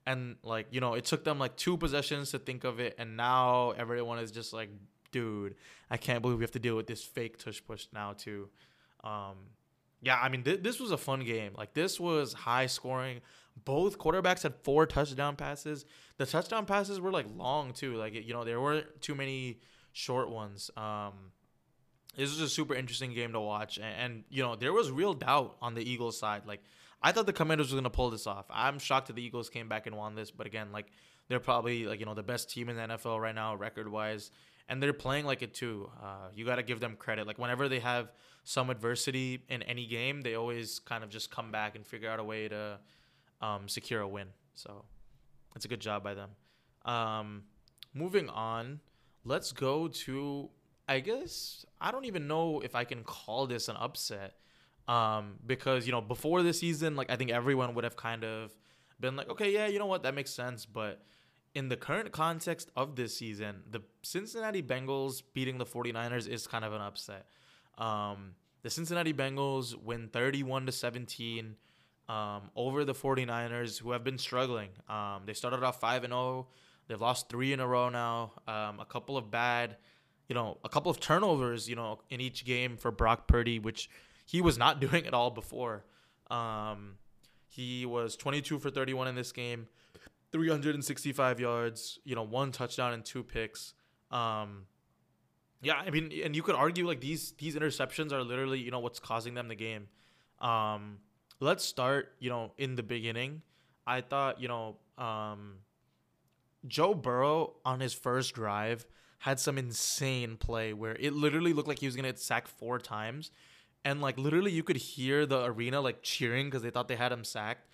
[0.06, 3.16] And like, you know, it took them like two possessions to think of it, and
[3.16, 4.70] now everyone is just like
[5.10, 5.56] dude,
[5.90, 8.48] I can't believe we have to deal with this fake tush push now too.
[9.02, 9.36] Um,
[10.02, 11.52] yeah, I mean, th- this was a fun game.
[11.56, 13.20] Like this was high scoring.
[13.64, 15.84] Both quarterbacks had four touchdown passes.
[16.16, 17.96] The touchdown passes were like long too.
[17.96, 19.60] Like you know, there weren't too many
[19.92, 20.70] short ones.
[20.76, 21.32] Um,
[22.16, 25.14] this was a super interesting game to watch, and, and you know, there was real
[25.14, 26.42] doubt on the Eagles side.
[26.46, 26.62] Like
[27.02, 28.46] I thought the Commanders were gonna pull this off.
[28.50, 30.86] I'm shocked that the Eagles came back and won this, but again, like
[31.28, 34.30] they're probably like you know the best team in the NFL right now, record wise
[34.70, 35.90] and they're playing like it too.
[36.00, 37.26] Uh, you got to give them credit.
[37.26, 38.12] Like whenever they have
[38.44, 42.20] some adversity in any game, they always kind of just come back and figure out
[42.20, 42.78] a way to
[43.42, 44.28] um, secure a win.
[44.54, 44.84] So
[45.56, 46.30] it's a good job by them.
[46.84, 47.42] Um,
[47.92, 48.80] moving on,
[49.24, 50.48] let's go to.
[50.88, 54.34] I guess I don't even know if I can call this an upset,
[54.86, 58.56] um, because you know before the season, like I think everyone would have kind of
[59.00, 60.64] been like, okay, yeah, you know what, that makes sense.
[60.64, 61.02] But
[61.54, 66.64] in the current context of this season, the Cincinnati Bengals beating the 49ers is kind
[66.64, 67.26] of an upset.
[67.78, 71.56] Um, the Cincinnati Bengals win 31 to 17
[72.08, 74.70] um, over the 49ers, who have been struggling.
[74.88, 76.48] Um, they started off 5 and 0.
[76.88, 78.32] They've lost three in a row now.
[78.48, 79.76] Um, a couple of bad,
[80.28, 83.88] you know, a couple of turnovers, you know, in each game for Brock Purdy, which
[84.26, 85.84] he was not doing at all before.
[86.30, 86.96] Um,
[87.46, 89.68] he was 22 for 31 in this game,
[90.32, 93.74] 365 yards, you know, one touchdown and two picks.
[94.10, 94.66] Um,
[95.62, 98.78] yeah, I mean, and you could argue like these these interceptions are literally you know
[98.78, 99.88] what's causing them the game.
[100.40, 100.98] Um,
[101.38, 103.42] let's start you know in the beginning.
[103.86, 105.56] I thought you know um,
[106.66, 108.86] Joe Burrow on his first drive
[109.18, 112.78] had some insane play where it literally looked like he was gonna get sacked four
[112.78, 113.30] times,
[113.84, 117.12] and like literally you could hear the arena like cheering because they thought they had
[117.12, 117.66] him sacked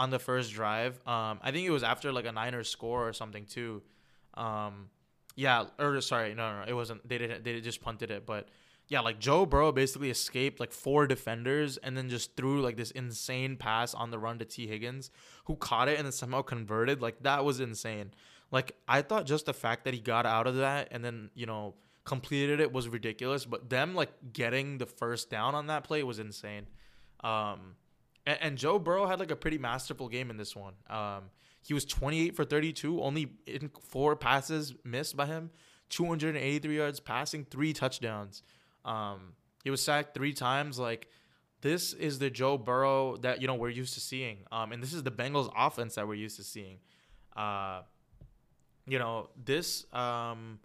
[0.00, 0.94] on the first drive.
[1.06, 3.82] Um, I think it was after like a Niners score or something too.
[4.32, 4.88] Um,
[5.36, 7.06] yeah, or sorry, no, no, it wasn't.
[7.06, 7.44] They didn't.
[7.44, 8.48] They just punted it, but
[8.88, 12.90] yeah, like Joe Burrow basically escaped like four defenders and then just threw like this
[12.92, 15.10] insane pass on the run to Tee Higgins,
[15.44, 17.02] who caught it and then somehow converted.
[17.02, 18.12] Like that was insane.
[18.50, 21.44] Like I thought just the fact that he got out of that and then you
[21.44, 26.02] know completed it was ridiculous, but them like getting the first down on that play
[26.02, 26.66] was insane.
[27.22, 27.76] Um,
[28.30, 30.74] and, and Joe Burrow had like a pretty masterful game in this one.
[30.88, 31.24] Um,
[31.62, 35.50] he was 28 for 32, only in four passes missed by him,
[35.90, 38.42] 283 yards passing, three touchdowns.
[38.84, 40.78] Um, he was sacked three times.
[40.78, 41.08] Like
[41.60, 44.38] this is the Joe Burrow that you know we're used to seeing.
[44.50, 46.78] Um, and this is the Bengals offense that we're used to seeing.
[47.36, 47.82] Uh,
[48.86, 49.92] you know this.
[49.92, 50.60] Um,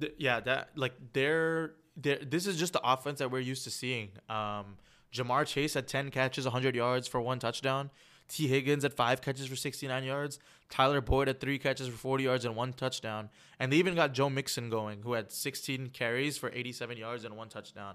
[0.00, 4.10] th- yeah, that like they're, this is just the offense that we're used to seeing.
[4.28, 4.76] Um,
[5.12, 7.90] Ja'Marr Chase had 10 catches, 100 yards for one touchdown.
[8.28, 10.38] Tee Higgins at five catches for 69 yards.
[10.68, 13.30] Tyler Boyd at three catches for 40 yards and one touchdown.
[13.60, 17.36] And they even got Joe Mixon going, who had 16 carries for 87 yards and
[17.36, 17.94] one touchdown.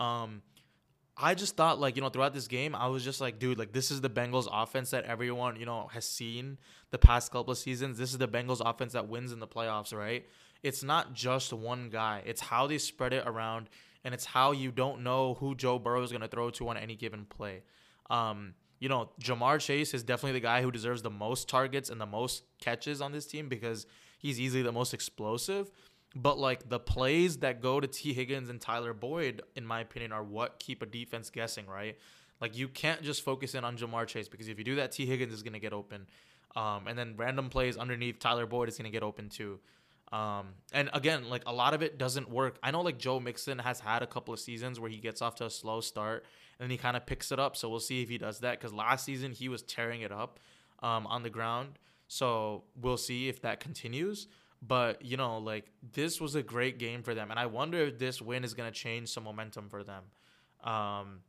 [0.00, 0.42] Um,
[1.18, 3.72] I just thought, like, you know, throughout this game, I was just like, dude, like,
[3.72, 6.58] this is the Bengals offense that everyone, you know, has seen
[6.90, 7.96] the past couple of seasons.
[7.96, 10.26] This is the Bengals offense that wins in the playoffs, right?
[10.62, 13.70] It's not just one guy, it's how they spread it around,
[14.06, 16.76] and it's how you don't know who Joe Burrow is going to throw to on
[16.76, 17.64] any given play.
[18.08, 22.00] Um, you know, Ja'Marr Chase is definitely the guy who deserves the most targets and
[22.00, 23.84] the most catches on this team because
[24.20, 25.72] he's easily the most explosive.
[26.14, 30.12] But like the plays that go to Tee Higgins and Tyler Boyd, in my opinion,
[30.12, 31.98] are what keep a defense guessing, right?
[32.40, 35.06] Like you can't just focus in on Ja'Marr Chase because if you do that, Tee
[35.06, 36.06] Higgins is gonna get open,
[36.54, 39.58] um, and then random plays underneath Tyler Boyd is gonna get open too.
[40.12, 42.58] Um, and again, like a lot of it doesn't work.
[42.62, 45.34] I know like Joe Mixon has had a couple of seasons where he gets off
[45.36, 46.24] to a slow start
[46.60, 47.56] and he kind of picks it up.
[47.56, 50.38] So we'll see if he does that because last season he was tearing it up
[50.82, 51.78] um, on the ground.
[52.08, 54.28] So we'll see if that continues.
[54.62, 57.98] But you know, like this was a great game for them, and I wonder if
[57.98, 60.04] this win is gonna change some momentum for them.
[60.64, 61.20] Um,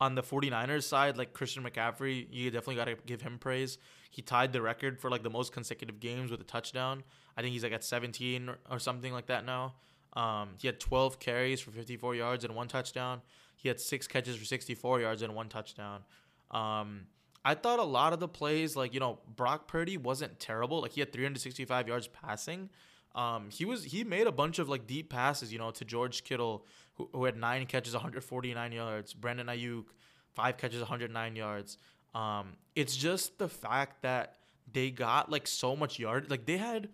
[0.00, 3.78] on the 49ers side, like Christian McCaffrey, you definitely got to give him praise.
[4.10, 7.04] He tied the record for like the most consecutive games with a touchdown.
[7.36, 9.74] I think he's like at 17 or, something like that now.
[10.14, 13.20] Um, he had 12 carries for 54 yards and one touchdown.
[13.56, 16.02] He had six catches for 64 yards and one touchdown.
[16.50, 17.06] Um,
[17.44, 20.80] I thought a lot of the plays, like you know, Brock Purdy wasn't terrible.
[20.80, 22.70] Like he had 365 yards passing.
[23.14, 26.24] Um, he was he made a bunch of like deep passes, you know, to George
[26.24, 29.14] Kittle, who, who had nine catches, 149 yards.
[29.14, 29.84] Brandon Aiyuk,
[30.34, 31.78] five catches, 109 yards.
[32.14, 34.36] Um, it's just the fact that
[34.72, 36.88] they got like so much yard, like they had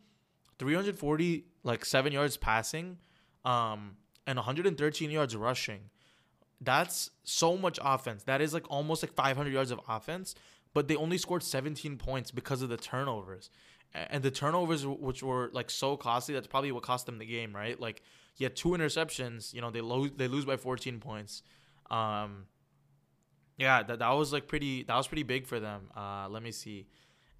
[0.60, 2.98] 340 like seven yards passing,
[3.44, 3.96] um,
[4.26, 5.80] and 113 yards rushing.
[6.60, 8.24] That's so much offense.
[8.24, 10.34] That is like almost like 500 yards of offense,
[10.74, 13.50] but they only scored 17 points because of the turnovers.
[13.94, 17.56] And the turnovers, which were like so costly, that's probably what cost them the game,
[17.56, 17.80] right?
[17.80, 18.02] Like,
[18.34, 19.52] he had two interceptions.
[19.52, 21.42] You know, they lose they lose by 14 points.
[21.90, 22.44] Um,
[23.58, 25.90] yeah, that, that was like pretty that was pretty big for them.
[25.96, 26.86] Uh, let me see.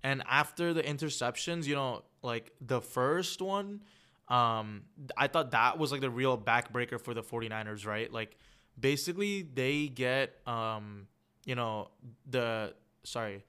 [0.02, 3.82] And after the interceptions, you know, like the first one,
[4.28, 4.82] um,
[5.16, 8.12] I thought that was like the real backbreaker for the 49ers, right?
[8.12, 8.36] Like
[8.78, 11.06] basically they get um
[11.44, 11.90] you know
[12.30, 13.44] the sorry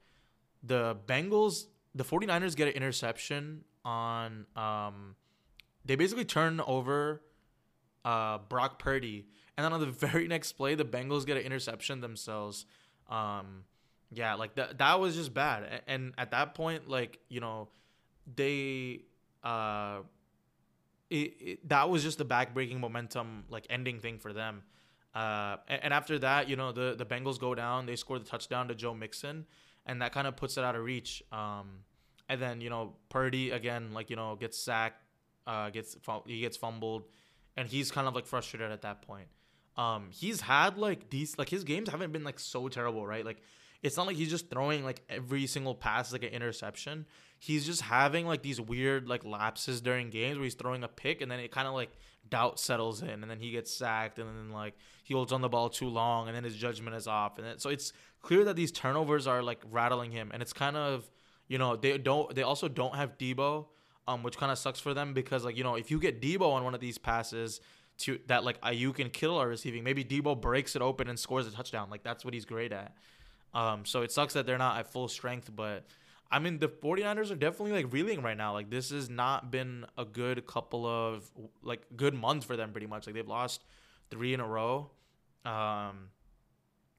[0.62, 5.14] the Bengals the 49ers get an interception on um
[5.84, 7.22] they basically turn over
[8.04, 12.00] uh, Brock Purdy, and then on the very next play, the Bengals get an interception
[12.00, 12.66] themselves.
[13.08, 13.64] Um,
[14.14, 15.82] yeah, like that that was just bad.
[15.86, 17.68] And at that point, like you know,
[18.34, 19.02] they
[19.42, 20.00] uh,
[21.10, 24.62] it, it that was just the backbreaking momentum, like ending thing for them.
[25.14, 27.86] Uh, and, and after that, you know, the the Bengals go down.
[27.86, 29.46] They score the touchdown to Joe Mixon,
[29.86, 31.22] and that kind of puts it out of reach.
[31.32, 31.84] Um,
[32.28, 35.02] and then you know, Purdy again, like you know, gets sacked,
[35.46, 35.96] uh, gets
[36.26, 37.04] he gets fumbled,
[37.56, 39.28] and he's kind of like frustrated at that point.
[39.76, 43.24] Um, he's had like these like his games haven't been like so terrible, right?
[43.24, 43.42] Like
[43.82, 47.06] it's not like he's just throwing like every single pass like an interception.
[47.38, 51.20] He's just having like these weird like lapses during games where he's throwing a pick
[51.20, 51.90] and then it kind of like
[52.28, 55.48] doubt settles in and then he gets sacked and then like he holds on the
[55.48, 57.92] ball too long and then his judgment is off and then, so it's
[58.22, 61.10] clear that these turnovers are like rattling him and it's kind of
[61.48, 63.66] you know they don't they also don't have Deebo
[64.06, 66.52] um which kind of sucks for them because like you know if you get Deebo
[66.52, 67.60] on one of these passes
[67.98, 71.48] to that like Aiyuk and kill are receiving maybe Deebo breaks it open and scores
[71.48, 72.94] a touchdown like that's what he's great at
[73.54, 75.86] um, so it sucks that they're not at full strength, but
[76.30, 78.52] I mean the 49ers are definitely like reeling right now.
[78.52, 81.30] Like this has not been a good couple of
[81.62, 83.06] like good months for them pretty much.
[83.06, 83.62] Like they've lost
[84.10, 84.90] 3 in a row.
[85.44, 86.08] Um,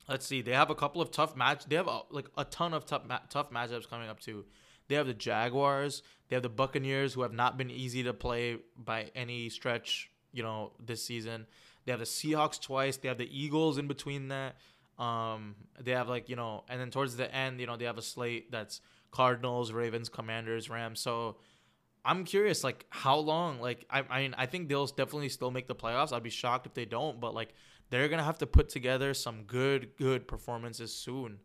[0.07, 0.41] let's see.
[0.41, 1.65] They have a couple of tough match.
[1.65, 4.45] They have a, like a ton of tough ma- tough matchups coming up too.
[4.87, 6.03] They have the Jaguars.
[6.27, 10.09] They have the Buccaneers, who have not been easy to play by any stretch.
[10.31, 11.45] You know, this season.
[11.85, 12.97] They have the Seahawks twice.
[12.97, 14.55] They have the Eagles in between that.
[14.99, 17.97] Um, they have like you know, and then towards the end, you know, they have
[17.97, 20.99] a slate that's Cardinals, Ravens, Commanders, Rams.
[20.99, 21.37] So
[22.05, 23.59] I'm curious, like how long?
[23.59, 26.13] Like I, I mean, I think they'll definitely still make the playoffs.
[26.13, 27.53] I'd be shocked if they don't, but like
[27.89, 31.39] they're gonna have to put together some good, good performances soon.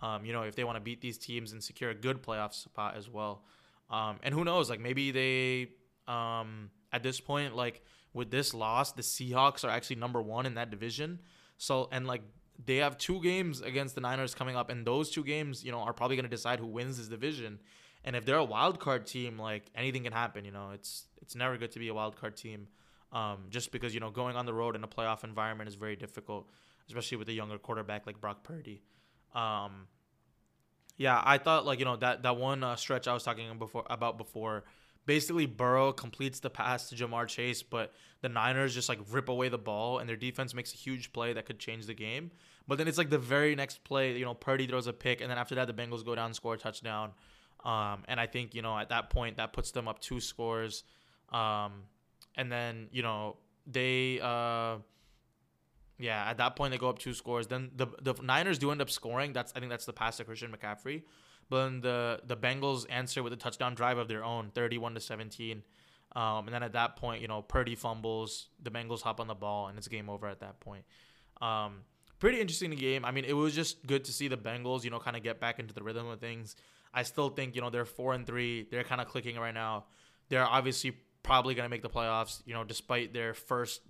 [0.00, 2.52] Um, you know, if they want to beat these teams and secure a good playoff
[2.52, 3.44] spot as well.
[3.88, 4.68] Um, and who knows?
[4.68, 5.68] Like maybe they,
[6.12, 10.54] um, at this point, like with this loss, the Seahawks are actually number one in
[10.54, 11.20] that division.
[11.56, 12.22] So and like
[12.64, 15.80] they have two games against the Niners coming up, and those two games, you know,
[15.80, 17.58] are probably going to decide who wins this division.
[18.04, 20.44] And if they're a wild card team, like anything can happen.
[20.44, 22.68] You know, it's it's never good to be a wild card team,
[23.12, 25.96] um, just because you know going on the road in a playoff environment is very
[25.96, 26.48] difficult,
[26.88, 28.82] especially with a younger quarterback like Brock Purdy.
[29.34, 29.86] Um,
[30.96, 33.84] yeah, I thought like you know that that one uh, stretch I was talking before
[33.88, 34.64] about before
[35.06, 39.48] basically Burrow completes the pass to Ja'Marr Chase, but the Niners just like rip away
[39.48, 42.30] the ball and their defense makes a huge play that could change the game.
[42.68, 45.30] But then it's like the very next play, you know, Purdy throws a pick, and
[45.30, 47.10] then after that the Bengals go down score a touchdown.
[47.64, 50.84] Um, and I think you know at that point that puts them up two scores.
[51.30, 51.84] Um,
[52.36, 53.36] and then you know
[53.66, 54.20] they.
[54.20, 54.76] Uh,
[55.98, 57.46] yeah, at that point they go up two scores.
[57.46, 59.32] Then the the Niners do end up scoring.
[59.32, 61.02] That's I think that's the pass to Christian McCaffrey.
[61.52, 65.00] But then the the Bengals answer with a touchdown drive of their own, 31 to
[65.00, 65.62] 17.
[66.16, 69.34] Um, and then at that point, you know, Purdy fumbles, the Bengals hop on the
[69.34, 70.84] ball, and it's game over at that point.
[71.42, 71.82] Um,
[72.18, 73.04] pretty interesting game.
[73.04, 75.40] I mean, it was just good to see the Bengals, you know, kind of get
[75.40, 76.56] back into the rhythm of things.
[76.94, 78.66] I still think, you know, they're four and three.
[78.70, 79.84] They're kind of clicking right now.
[80.30, 83.82] They're obviously probably going to make the playoffs, you know, despite their first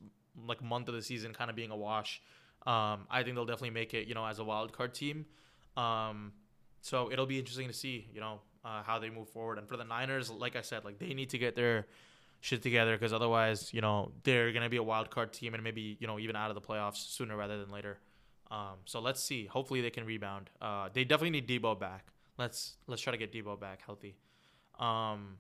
[0.49, 2.21] like month of the season kind of being a wash.
[2.67, 5.27] Um, I think they'll definitely make it, you know, as a wild card team.
[5.77, 6.33] Um,
[6.83, 9.59] so it'll be interesting to see, you know, uh, how they move forward.
[9.59, 11.87] And for the Niners, like I said, like they need to get their
[12.41, 15.97] shit together because otherwise, you know, they're gonna be a wild card team and maybe
[16.01, 17.99] you know even out of the playoffs sooner rather than later.
[18.51, 19.47] Um, so let's see.
[19.47, 20.51] Hopefully they can rebound.
[20.61, 22.09] Uh, they definitely need Deebo back.
[22.37, 24.17] Let's let's try to get Deebo back healthy.
[24.79, 25.39] Um,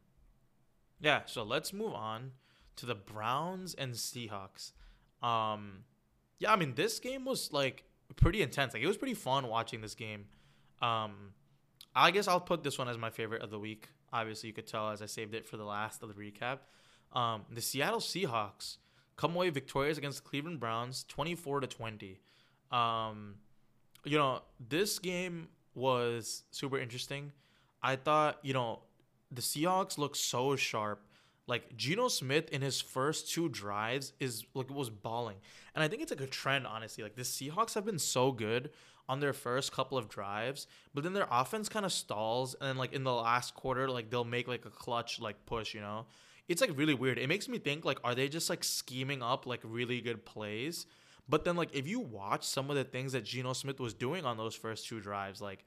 [1.00, 1.22] yeah.
[1.26, 2.30] So let's move on
[2.76, 4.72] to the Browns and Seahawks.
[5.22, 5.84] Um,
[6.38, 8.74] yeah, I mean this game was like pretty intense.
[8.74, 10.26] Like it was pretty fun watching this game.
[10.82, 11.32] Um,
[11.94, 13.88] I guess I'll put this one as my favorite of the week.
[14.12, 16.58] Obviously, you could tell as I saved it for the last of the recap.
[17.12, 18.78] Um, the Seattle Seahawks
[19.16, 22.20] come away victorious against the Cleveland Browns, twenty-four to twenty.
[22.70, 23.36] Um,
[24.04, 27.32] you know, this game was super interesting.
[27.82, 28.80] I thought, you know,
[29.30, 31.06] the Seahawks look so sharp.
[31.46, 35.36] Like Geno Smith in his first two drives is like was balling,
[35.74, 36.66] and I think it's like a trend.
[36.66, 38.70] Honestly, like the Seahawks have been so good
[39.08, 42.76] on their first couple of drives, but then their offense kind of stalls, and then
[42.76, 45.74] like in the last quarter, like they'll make like a clutch like push.
[45.74, 46.06] You know,
[46.48, 47.18] it's like really weird.
[47.18, 50.86] It makes me think like, are they just like scheming up like really good plays?
[51.28, 54.24] But then like if you watch some of the things that Geno Smith was doing
[54.24, 55.64] on those first two drives, like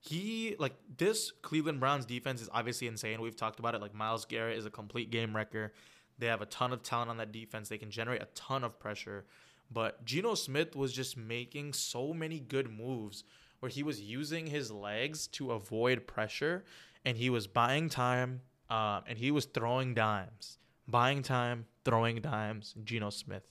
[0.00, 3.20] he like this Cleveland Browns defense is obviously insane.
[3.20, 3.80] We've talked about it.
[3.80, 5.72] Like Myles Garrett is a complete game wrecker.
[6.18, 7.68] They have a ton of talent on that defense.
[7.68, 9.26] They can generate a ton of pressure.
[9.70, 13.24] But Geno Smith was just making so many good moves
[13.60, 16.64] where he was using his legs to avoid pressure
[17.04, 20.58] and he was buying time um, and he was throwing dimes.
[20.86, 23.42] buying time, throwing dimes, Geno Smith.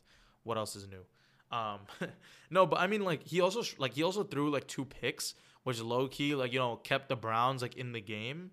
[0.43, 1.05] What else is new?
[1.55, 1.79] Um,
[2.49, 5.81] no, but I mean, like he also like he also threw like two picks, which
[5.81, 8.51] low key like you know kept the Browns like in the game.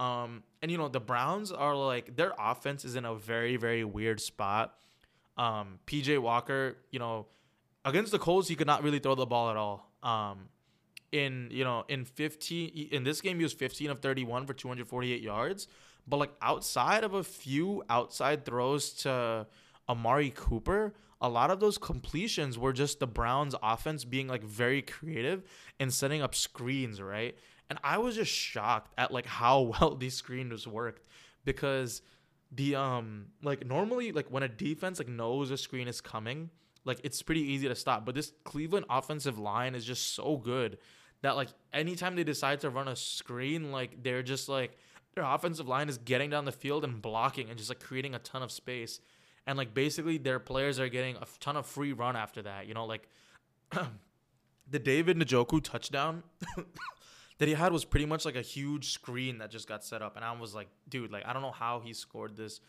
[0.00, 3.84] Um, and you know the Browns are like their offense is in a very very
[3.84, 4.74] weird spot.
[5.38, 7.26] Um, PJ Walker, you know,
[7.84, 9.90] against the Colts he could not really throw the ball at all.
[10.02, 10.48] Um,
[11.12, 15.22] in you know in 15 in this game he was 15 of 31 for 248
[15.22, 15.68] yards,
[16.06, 19.46] but like outside of a few outside throws to
[19.88, 24.82] Amari Cooper, a lot of those completions were just the Browns offense being like very
[24.82, 25.42] creative
[25.80, 27.36] and setting up screens, right?
[27.70, 31.06] And I was just shocked at like how well these screens worked
[31.44, 32.02] because
[32.50, 36.50] the um like normally like when a defense like knows a screen is coming,
[36.84, 38.04] like it's pretty easy to stop.
[38.06, 40.78] But this Cleveland offensive line is just so good
[41.22, 44.76] that like anytime they decide to run a screen, like they're just like
[45.14, 48.18] their offensive line is getting down the field and blocking and just like creating a
[48.18, 49.00] ton of space.
[49.46, 52.66] And like basically their players are getting a ton of free run after that.
[52.66, 53.08] You know, like
[54.70, 56.22] the David Njoku touchdown
[57.38, 60.16] that he had was pretty much like a huge screen that just got set up.
[60.16, 62.60] And I was like, dude, like I don't know how he scored this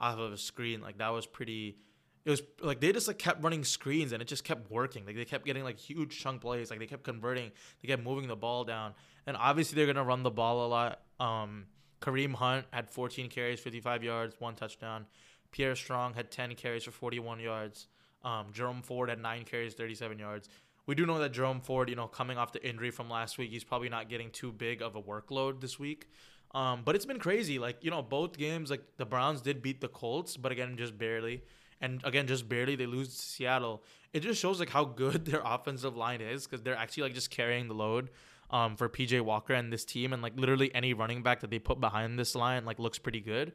[0.00, 0.80] off of a screen.
[0.80, 1.78] Like that was pretty
[2.24, 5.06] it was like they just like kept running screens and it just kept working.
[5.06, 6.70] Like they kept getting like huge chunk plays.
[6.70, 7.52] Like they kept converting.
[7.80, 8.94] They kept moving the ball down.
[9.28, 11.00] And obviously they're gonna run the ball a lot.
[11.20, 11.66] Um,
[12.00, 15.06] Kareem Hunt had 14 carries, 55 yards, one touchdown.
[15.52, 17.86] Pierre Strong had 10 carries for 41 yards.
[18.24, 20.48] Um, Jerome Ford had nine carries, 37 yards
[20.86, 23.50] we do know that Jerome Ford, you know, coming off the injury from last week,
[23.50, 26.08] he's probably not getting too big of a workload this week.
[26.54, 27.58] Um, but it's been crazy.
[27.58, 30.96] Like, you know, both games, like the Browns did beat the Colts, but again, just
[30.96, 31.42] barely.
[31.80, 33.82] And again, just barely they lose to Seattle.
[34.12, 37.30] It just shows like how good their offensive line is because they're actually like just
[37.30, 38.10] carrying the load
[38.50, 40.12] um, for PJ Walker and this team.
[40.12, 43.20] And like literally any running back that they put behind this line like looks pretty
[43.20, 43.52] good.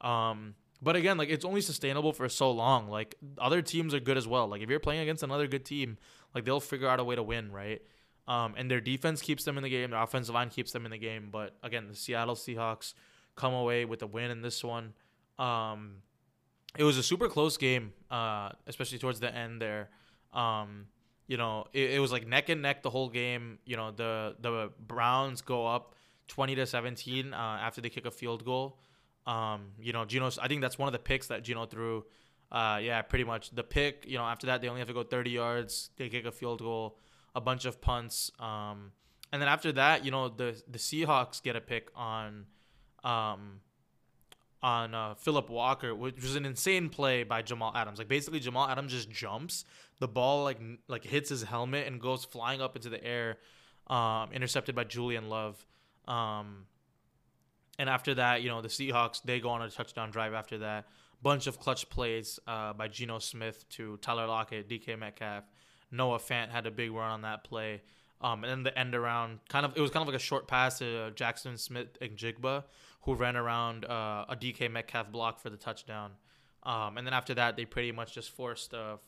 [0.00, 2.88] Um, but again, like it's only sustainable for so long.
[2.88, 4.48] Like other teams are good as well.
[4.48, 5.96] Like if you're playing against another good team,
[6.34, 7.82] like they'll figure out a way to win, right?
[8.28, 9.90] Um, and their defense keeps them in the game.
[9.90, 11.28] Their offensive line keeps them in the game.
[11.30, 12.94] But again, the Seattle Seahawks
[13.34, 14.92] come away with a win in this one.
[15.38, 15.96] Um,
[16.78, 19.90] it was a super close game, uh, especially towards the end there.
[20.32, 20.86] Um,
[21.26, 23.58] you know, it, it was like neck and neck the whole game.
[23.64, 25.94] You know, the the Browns go up
[26.28, 28.78] twenty to seventeen uh, after they kick a field goal.
[29.26, 30.30] Um, you know, Geno.
[30.40, 32.04] I think that's one of the picks that Geno threw.
[32.52, 34.04] Uh, yeah, pretty much the pick.
[34.06, 35.90] You know, after that they only have to go 30 yards.
[35.96, 36.98] They kick a field goal,
[37.34, 38.30] a bunch of punts.
[38.38, 38.92] Um,
[39.32, 42.44] and then after that, you know, the the Seahawks get a pick on,
[43.02, 43.60] um,
[44.62, 47.98] on uh, Philip Walker, which was an insane play by Jamal Adams.
[47.98, 49.64] Like basically, Jamal Adams just jumps,
[49.98, 53.38] the ball like like hits his helmet and goes flying up into the air,
[53.86, 55.64] um, intercepted by Julian Love.
[56.06, 56.66] Um,
[57.78, 60.86] and after that, you know, the Seahawks they go on a touchdown drive after that.
[61.22, 65.44] Bunch of clutch plays uh, by Geno Smith to Tyler Lockett, DK Metcalf.
[65.90, 67.82] Noah Fant had a big run on that play.
[68.20, 70.46] Um, and then the end around, kind of, it was kind of like a short
[70.48, 72.64] pass to Jaxon Smith-Njigba,
[73.02, 76.12] who ran around uh, a DK Metcalf block for the touchdown.
[76.62, 78.98] Um, and then after that, they pretty much just forced a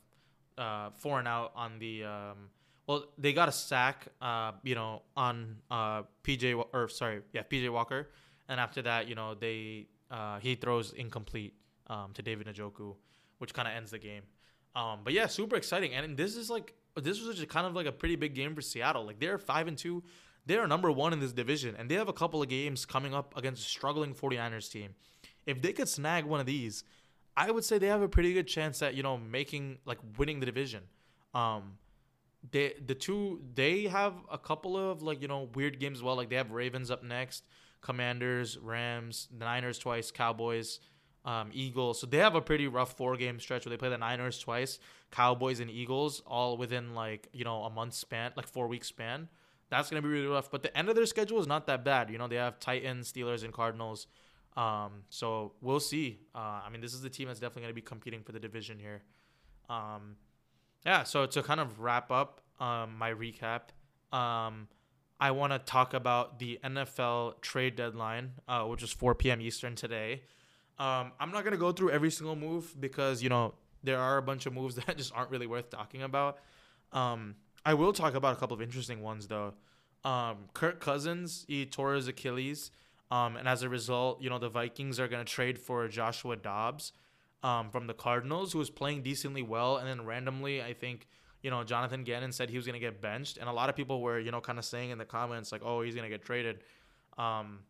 [0.59, 2.05] uh, four and out on the.
[2.05, 2.51] Um,
[2.87, 7.71] well, they got a sack, uh, you know, on uh, PJ or sorry, yeah, PJ
[7.71, 8.11] Walker,
[8.49, 11.55] and after that, you know, they uh, he throws incomplete
[11.89, 12.95] um, to David Njoku,
[13.39, 14.23] which kind of ends the game.
[14.75, 17.87] Um, but yeah, super exciting, and this is like this was just kind of like
[17.87, 19.07] a pretty big game for Seattle.
[19.07, 20.03] Like they're five and two,
[20.47, 23.37] they're number one in this division, and they have a couple of games coming up
[23.37, 24.95] against a struggling 49ers team.
[25.47, 26.85] If they could snag one of these,
[27.37, 30.41] I would say they have a pretty good chance at you know making like winning
[30.41, 30.83] the division.
[31.35, 31.79] Um,
[32.51, 36.17] they the two they have a couple of like you know weird games as well.
[36.17, 37.45] Like they have Ravens up next.
[37.81, 40.81] Commanders, Rams, Niners twice, Cowboys,
[41.25, 42.01] um, Eagles.
[42.01, 44.79] So they have a pretty rough four game stretch where they play the Niners twice,
[45.11, 49.29] Cowboys and Eagles all within like you know a month span, like four week span.
[49.71, 50.51] That's gonna be really rough.
[50.51, 52.11] But the end of their schedule is not that bad.
[52.11, 54.07] You know they have Titans, Steelers, and Cardinals.
[54.57, 56.21] Um, so we'll see.
[56.35, 58.79] Uh, I mean, this is the team that's definitely gonna be competing for the division
[58.79, 59.03] here.
[59.69, 60.17] Um,
[60.85, 61.03] yeah.
[61.05, 63.61] So to kind of wrap up um, my recap.
[64.13, 64.69] Um,
[65.21, 69.41] I want to talk about the NFL trade deadline, uh, which is 4 p.m.
[69.41, 70.23] Eastern today.
[70.79, 74.23] Um, I'm not gonna go through every single move because you know there are a
[74.23, 76.39] bunch of moves that just aren't really worth talking about.
[76.93, 79.55] Um, I will talk about a couple of interesting ones though.
[80.05, 82.71] Um, Kirk Cousins he tore his Achilles,
[83.11, 86.93] um, and as a result, you know the Vikings are gonna trade for Joshua Dobbs
[87.43, 91.07] um, from the Cardinals, who was playing decently well, and then randomly, I think
[91.45, 94.01] you know, Jonathan Gannon said he was to get benched, and a lot of people
[94.01, 96.65] were, you know, kind of saying in the comments like, "Oh, he's to get traded."
[97.19, 97.61] Um,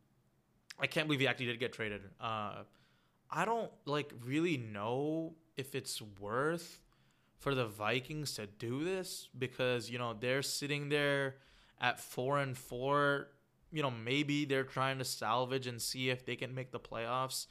[0.79, 2.03] I can't believe he actually did get traded.
[2.21, 2.63] Uh,
[3.35, 6.81] I don't like really know if it's worth
[7.41, 11.37] for the Vikings to do this because you know they're sitting there
[11.81, 13.29] at four and four.
[13.73, 17.47] You know maybe they're trying to salvage and see if they can make the playoffs.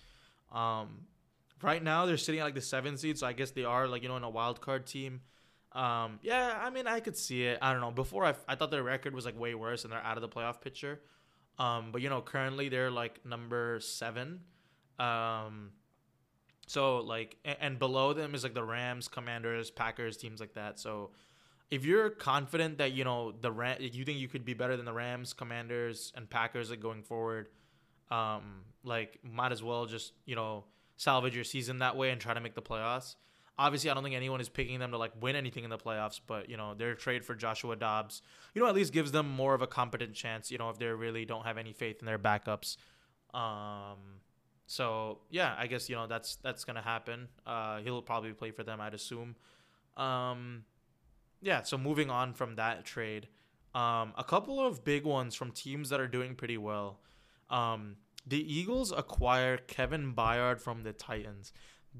[0.53, 1.05] Um,
[1.61, 4.03] right now they're sitting at like the seven seed, so I guess they are like
[4.03, 5.19] you know in a wild card team.
[5.73, 7.59] Um, yeah, I mean I could see it.
[7.61, 7.91] I don't know.
[7.91, 10.29] Before I, I thought their record was like way worse and they're out of the
[10.29, 11.01] playoff picture.
[11.59, 14.39] Um, but you know currently they're like number seven.
[14.99, 15.71] Um,
[16.67, 20.79] so like and, and below them is like the Rams, Commanders, Packers, teams like that.
[20.79, 21.11] So
[21.71, 24.85] if you're confident that you know the Ram, you think you could be better than
[24.85, 27.49] the Rams, Commanders, and Packers like going forward,
[28.11, 30.65] um, like might as well just you know
[30.97, 33.15] salvage your season that way and try to make the playoffs.
[33.57, 36.19] Obviously, I don't think anyone is picking them to like win anything in the playoffs,
[36.25, 38.21] but you know their trade for Joshua Dobbs,
[38.53, 40.51] you know at least gives them more of a competent chance.
[40.51, 42.77] You know if they really don't have any faith in their backups.
[43.33, 44.21] Um,
[44.65, 47.27] so yeah, I guess you know that's that's gonna happen.
[47.45, 49.35] Uh, he'll probably play for them, I'd assume.
[49.97, 50.63] Um,
[51.41, 51.63] yeah.
[51.63, 53.27] So moving on from that trade,
[53.75, 56.99] um, a couple of big ones from teams that are doing pretty well.
[57.49, 61.51] Um, the Eagles acquire Kevin Byard from the Titans.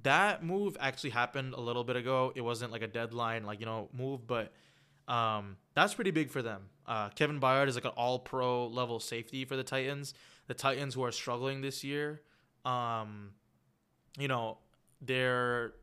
[0.03, 2.31] That move actually happened a little bit ago.
[2.35, 4.53] It wasn't like a deadline, like you know, move, but
[5.07, 6.69] um, that's pretty big for them.
[6.87, 10.13] Uh, Kevin Byard is like an All Pro level safety for the Titans.
[10.47, 12.21] The Titans who are struggling this year
[12.65, 13.31] um,
[14.17, 14.57] you know,
[15.01, 15.73] their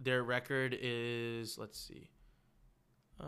[0.00, 2.10] their record is let's see.
[3.20, 3.24] Uh,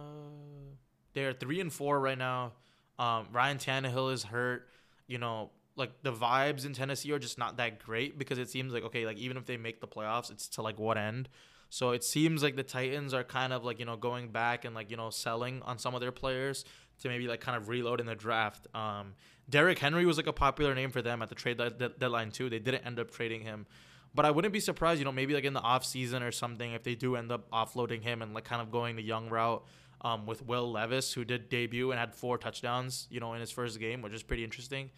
[1.14, 2.52] they're three and four right now.
[2.98, 4.68] Um, Ryan Tannehill is hurt.
[5.06, 8.72] You know, like the vibes in Tennessee are just not that great because it seems
[8.72, 11.28] like okay, like even if they make the playoffs, it's to like what end?
[11.70, 14.74] So it seems like the Titans are kind of like you know going back and
[14.74, 16.64] like you know selling on some of their players
[17.00, 18.66] to maybe like kind of reload in the draft.
[18.74, 19.14] Um,
[19.48, 22.30] Derrick Henry was like a popular name for them at the trade de- de- deadline
[22.30, 22.48] too.
[22.48, 23.66] They didn't end up trading him,
[24.14, 26.72] but I wouldn't be surprised, you know, maybe like in the off season or something
[26.72, 29.64] if they do end up offloading him and like kind of going the young route.
[30.02, 33.50] Um, with Will Levis, who did debut and had four touchdowns, you know, in his
[33.50, 34.88] first game, which is pretty interesting.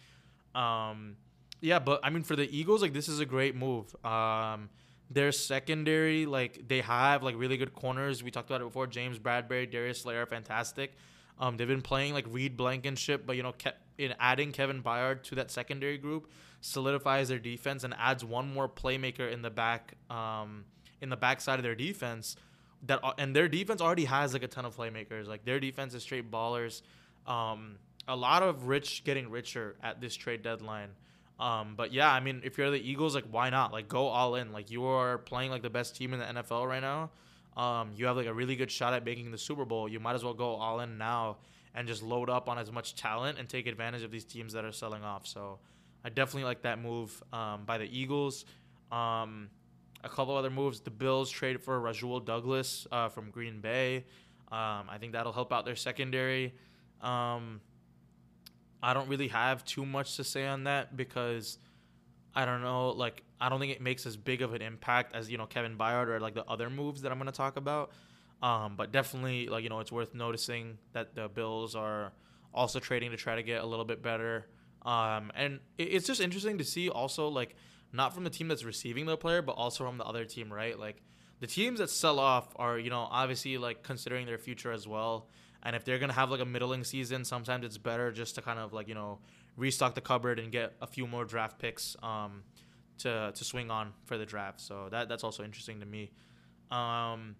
[0.55, 1.17] Um,
[1.59, 3.93] yeah, but I mean, for the Eagles, like this is a great move.
[4.05, 4.69] Um,
[5.09, 8.23] their secondary, like they have like really good corners.
[8.23, 8.87] We talked about it before.
[8.87, 10.93] James Bradberry, Darius Slayer, fantastic.
[11.39, 15.23] Um, they've been playing like Reed Blankenship, but you know, ke- in adding Kevin Byard
[15.23, 16.29] to that secondary group
[16.61, 20.65] solidifies their defense and adds one more playmaker in the back, um,
[21.01, 22.35] in the backside of their defense.
[22.85, 25.27] That and their defense already has like a ton of playmakers.
[25.27, 26.81] Like their defense is straight ballers.
[27.25, 27.77] Um,
[28.07, 30.89] a lot of rich getting richer at this trade deadline.
[31.39, 33.71] Um, but yeah, I mean, if you're the Eagles, like why not?
[33.71, 34.51] Like go all in.
[34.51, 37.09] Like you are playing like the best team in the NFL right now
[37.55, 39.87] um, you have like a really good shot at making the Super Bowl.
[39.87, 41.37] You might as well go all in now
[41.75, 44.65] and just load up on as much talent and take advantage of these teams that
[44.65, 45.27] are selling off.
[45.27, 45.59] So
[46.03, 48.45] I definitely like that move um, by the Eagles.
[48.91, 49.49] Um,
[50.03, 50.81] a couple other moves.
[50.81, 54.05] The Bills traded for Rasul Douglas uh, from Green Bay.
[54.51, 56.53] Um, I think that'll help out their secondary.
[57.01, 57.61] Um,
[58.81, 61.57] I don't really have too much to say on that because
[62.35, 62.89] I don't know.
[62.89, 65.77] Like I don't think it makes as big of an impact as you know Kevin
[65.77, 67.91] Byard or like the other moves that I'm gonna talk about.
[68.41, 72.13] Um, but definitely, like you know, it's worth noticing that the Bills are
[72.53, 74.47] also trading to try to get a little bit better.
[74.83, 77.55] Um, and it's just interesting to see also like
[77.91, 80.79] not from the team that's receiving the player, but also from the other team, right?
[80.79, 81.03] Like
[81.41, 85.27] the teams that sell off are you know obviously like considering their future as well.
[85.63, 88.59] And if they're gonna have like a middling season, sometimes it's better just to kind
[88.59, 89.19] of like you know
[89.57, 91.97] restock the cupboard and get a few more draft picks.
[92.01, 92.43] Um,
[92.99, 94.61] to to swing on for the draft.
[94.61, 96.11] So that that's also interesting to me.
[96.71, 97.35] Um,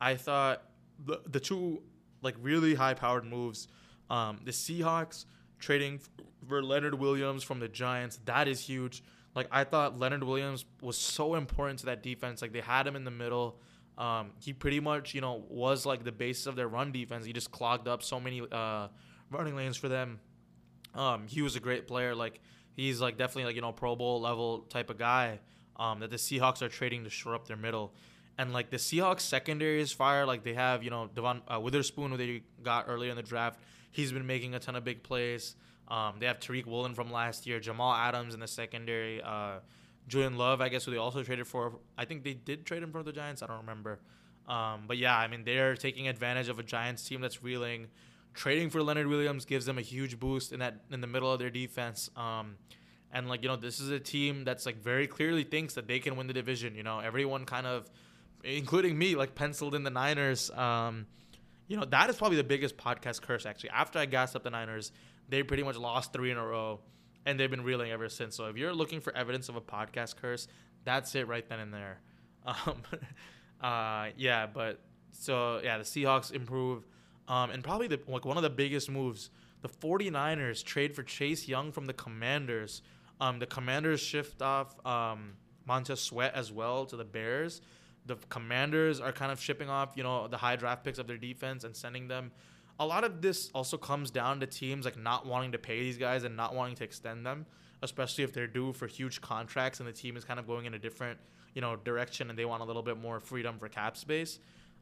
[0.00, 0.62] I thought
[1.04, 1.82] the the two
[2.22, 3.68] like really high powered moves,
[4.10, 5.24] um, the Seahawks
[5.58, 6.00] trading
[6.48, 8.18] for Leonard Williams from the Giants.
[8.24, 9.02] That is huge.
[9.34, 12.42] Like I thought Leonard Williams was so important to that defense.
[12.42, 13.60] Like they had him in the middle.
[13.96, 17.24] Um, he pretty much, you know, was like the basis of their run defense.
[17.24, 18.88] He just clogged up so many uh,
[19.30, 20.20] running lanes for them.
[20.94, 22.14] Um, he was a great player.
[22.14, 22.40] Like
[22.78, 25.40] he's like definitely like you know Pro Bowl level type of guy
[25.76, 27.92] um, that the Seahawks are trading to shore up their middle.
[28.38, 30.24] And like the Seahawks secondary is fire.
[30.24, 33.60] Like they have you know Devon uh, Witherspoon who they got earlier in the draft.
[33.90, 35.56] He's been making a ton of big plays.
[35.88, 39.60] Um, they have Tariq Woolen from last year, Jamal Adams in the secondary, uh,
[40.06, 41.72] Julian Love, I guess, who they also traded for.
[41.96, 43.42] I think they did trade him from the Giants.
[43.42, 43.98] I don't remember.
[44.46, 47.88] Um, but yeah, I mean, they're taking advantage of a Giants team that's reeling
[48.38, 51.40] trading for Leonard Williams gives them a huge boost in that in the middle of
[51.40, 52.08] their defense.
[52.16, 52.54] Um,
[53.12, 55.98] and like you know, this is a team that's like very clearly thinks that they
[55.98, 56.76] can win the division.
[56.76, 57.90] You know, everyone kind of,
[58.44, 60.50] including me, like penciled in the Niners.
[60.52, 61.06] Um,
[61.66, 63.70] you know, that is probably the biggest podcast curse actually.
[63.70, 64.92] After I gassed up the Niners,
[65.28, 66.80] they pretty much lost three in a row,
[67.26, 68.36] and they've been reeling ever since.
[68.36, 70.46] So if you're looking for evidence of a podcast curse,
[70.84, 72.00] That's it right then and there.
[72.46, 72.82] Um,
[73.60, 74.80] uh, yeah, but
[75.10, 76.86] so yeah, the Seahawks improve.
[77.28, 81.46] Um, and probably the like one of the biggest moves, the 49ers trade for Chase
[81.46, 82.82] Young from the Commanders.
[83.20, 85.34] Um, the Commanders shift off um,
[85.66, 87.60] Montez Sweat as well to the Bears.
[88.06, 91.18] The Commanders are kind of shipping off, you know, the high draft picks of their
[91.18, 92.32] defense and sending them.
[92.80, 95.98] A lot of this also comes down to teams like not wanting to pay these
[95.98, 97.44] guys and not wanting to extend them,
[97.82, 100.74] especially if they're due for huge contracts and the team is kind of going in
[100.74, 101.18] a different,
[101.54, 104.38] you know, direction and they want a little bit more freedom for cap space.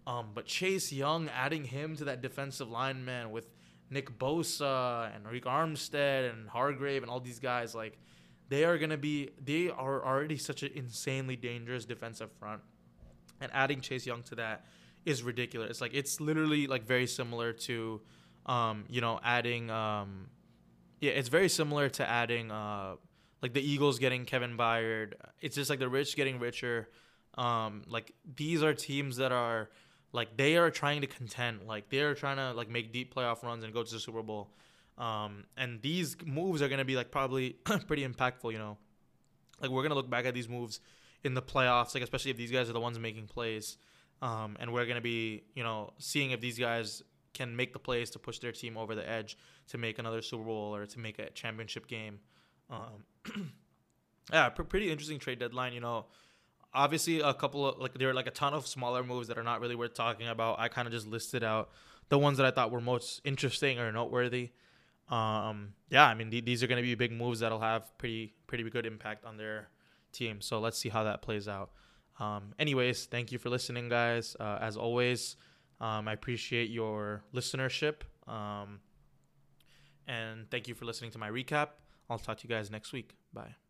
[0.06, 3.48] Um, but Chase Young, adding him to that defensive line, man, with
[3.90, 7.98] Nick Bosa and Arik Armstead and Hargrave and all these guys, like
[8.48, 12.62] they are gonna be, they are already such an insanely dangerous defensive front,
[13.40, 14.64] and adding Chase Young to that
[15.04, 15.70] is ridiculous.
[15.70, 18.00] It's like it's literally like very similar to,
[18.46, 20.28] um, you know, adding, um,
[21.00, 22.94] yeah, it's very similar to adding, uh,
[23.42, 25.14] like the Eagles getting Kevin Byard.
[25.40, 26.88] It's just like the rich getting richer.
[27.36, 29.68] Um, like these are teams that are
[30.12, 31.60] like they are trying to contend.
[31.66, 34.22] Like they are trying to like make deep playoff runs and go to the Super
[34.22, 34.50] Bowl.
[34.98, 37.50] Um, and these moves are gonna be like probably
[37.86, 38.52] pretty impactful.
[38.52, 38.78] You know,
[39.60, 40.80] like we're gonna look back at these moves
[41.24, 43.76] in the playoffs, like especially if these guys are the ones making plays.
[44.22, 47.02] Um, and we're gonna be, you know, seeing if these guys
[47.34, 49.36] can make the plays to push their team over the edge
[49.68, 52.18] to make another Super Bowl or to make a championship game.
[52.70, 53.04] Um,
[54.32, 55.74] yeah, pr- pretty interesting trade deadline.
[55.74, 56.06] You know,
[56.76, 59.42] obviously a couple of like there are like a ton of smaller moves that are
[59.42, 60.60] not really worth talking about.
[60.60, 61.70] I kind of just listed out
[62.08, 64.50] the ones that I thought were most interesting or noteworthy.
[65.08, 68.34] Um, yeah, I mean th- these are going to be big moves that'll have pretty
[68.46, 69.68] pretty good impact on their
[70.12, 70.40] team.
[70.40, 71.70] So let's see how that plays out.
[72.18, 74.36] Um, anyways, thank you for listening, guys.
[74.38, 75.36] Uh, as always,
[75.80, 78.02] um, I appreciate your listenership.
[78.26, 78.80] Um,
[80.06, 81.68] and thank you for listening to my recap.
[82.08, 83.16] I'll talk to you guys next week.
[83.32, 83.65] Bye.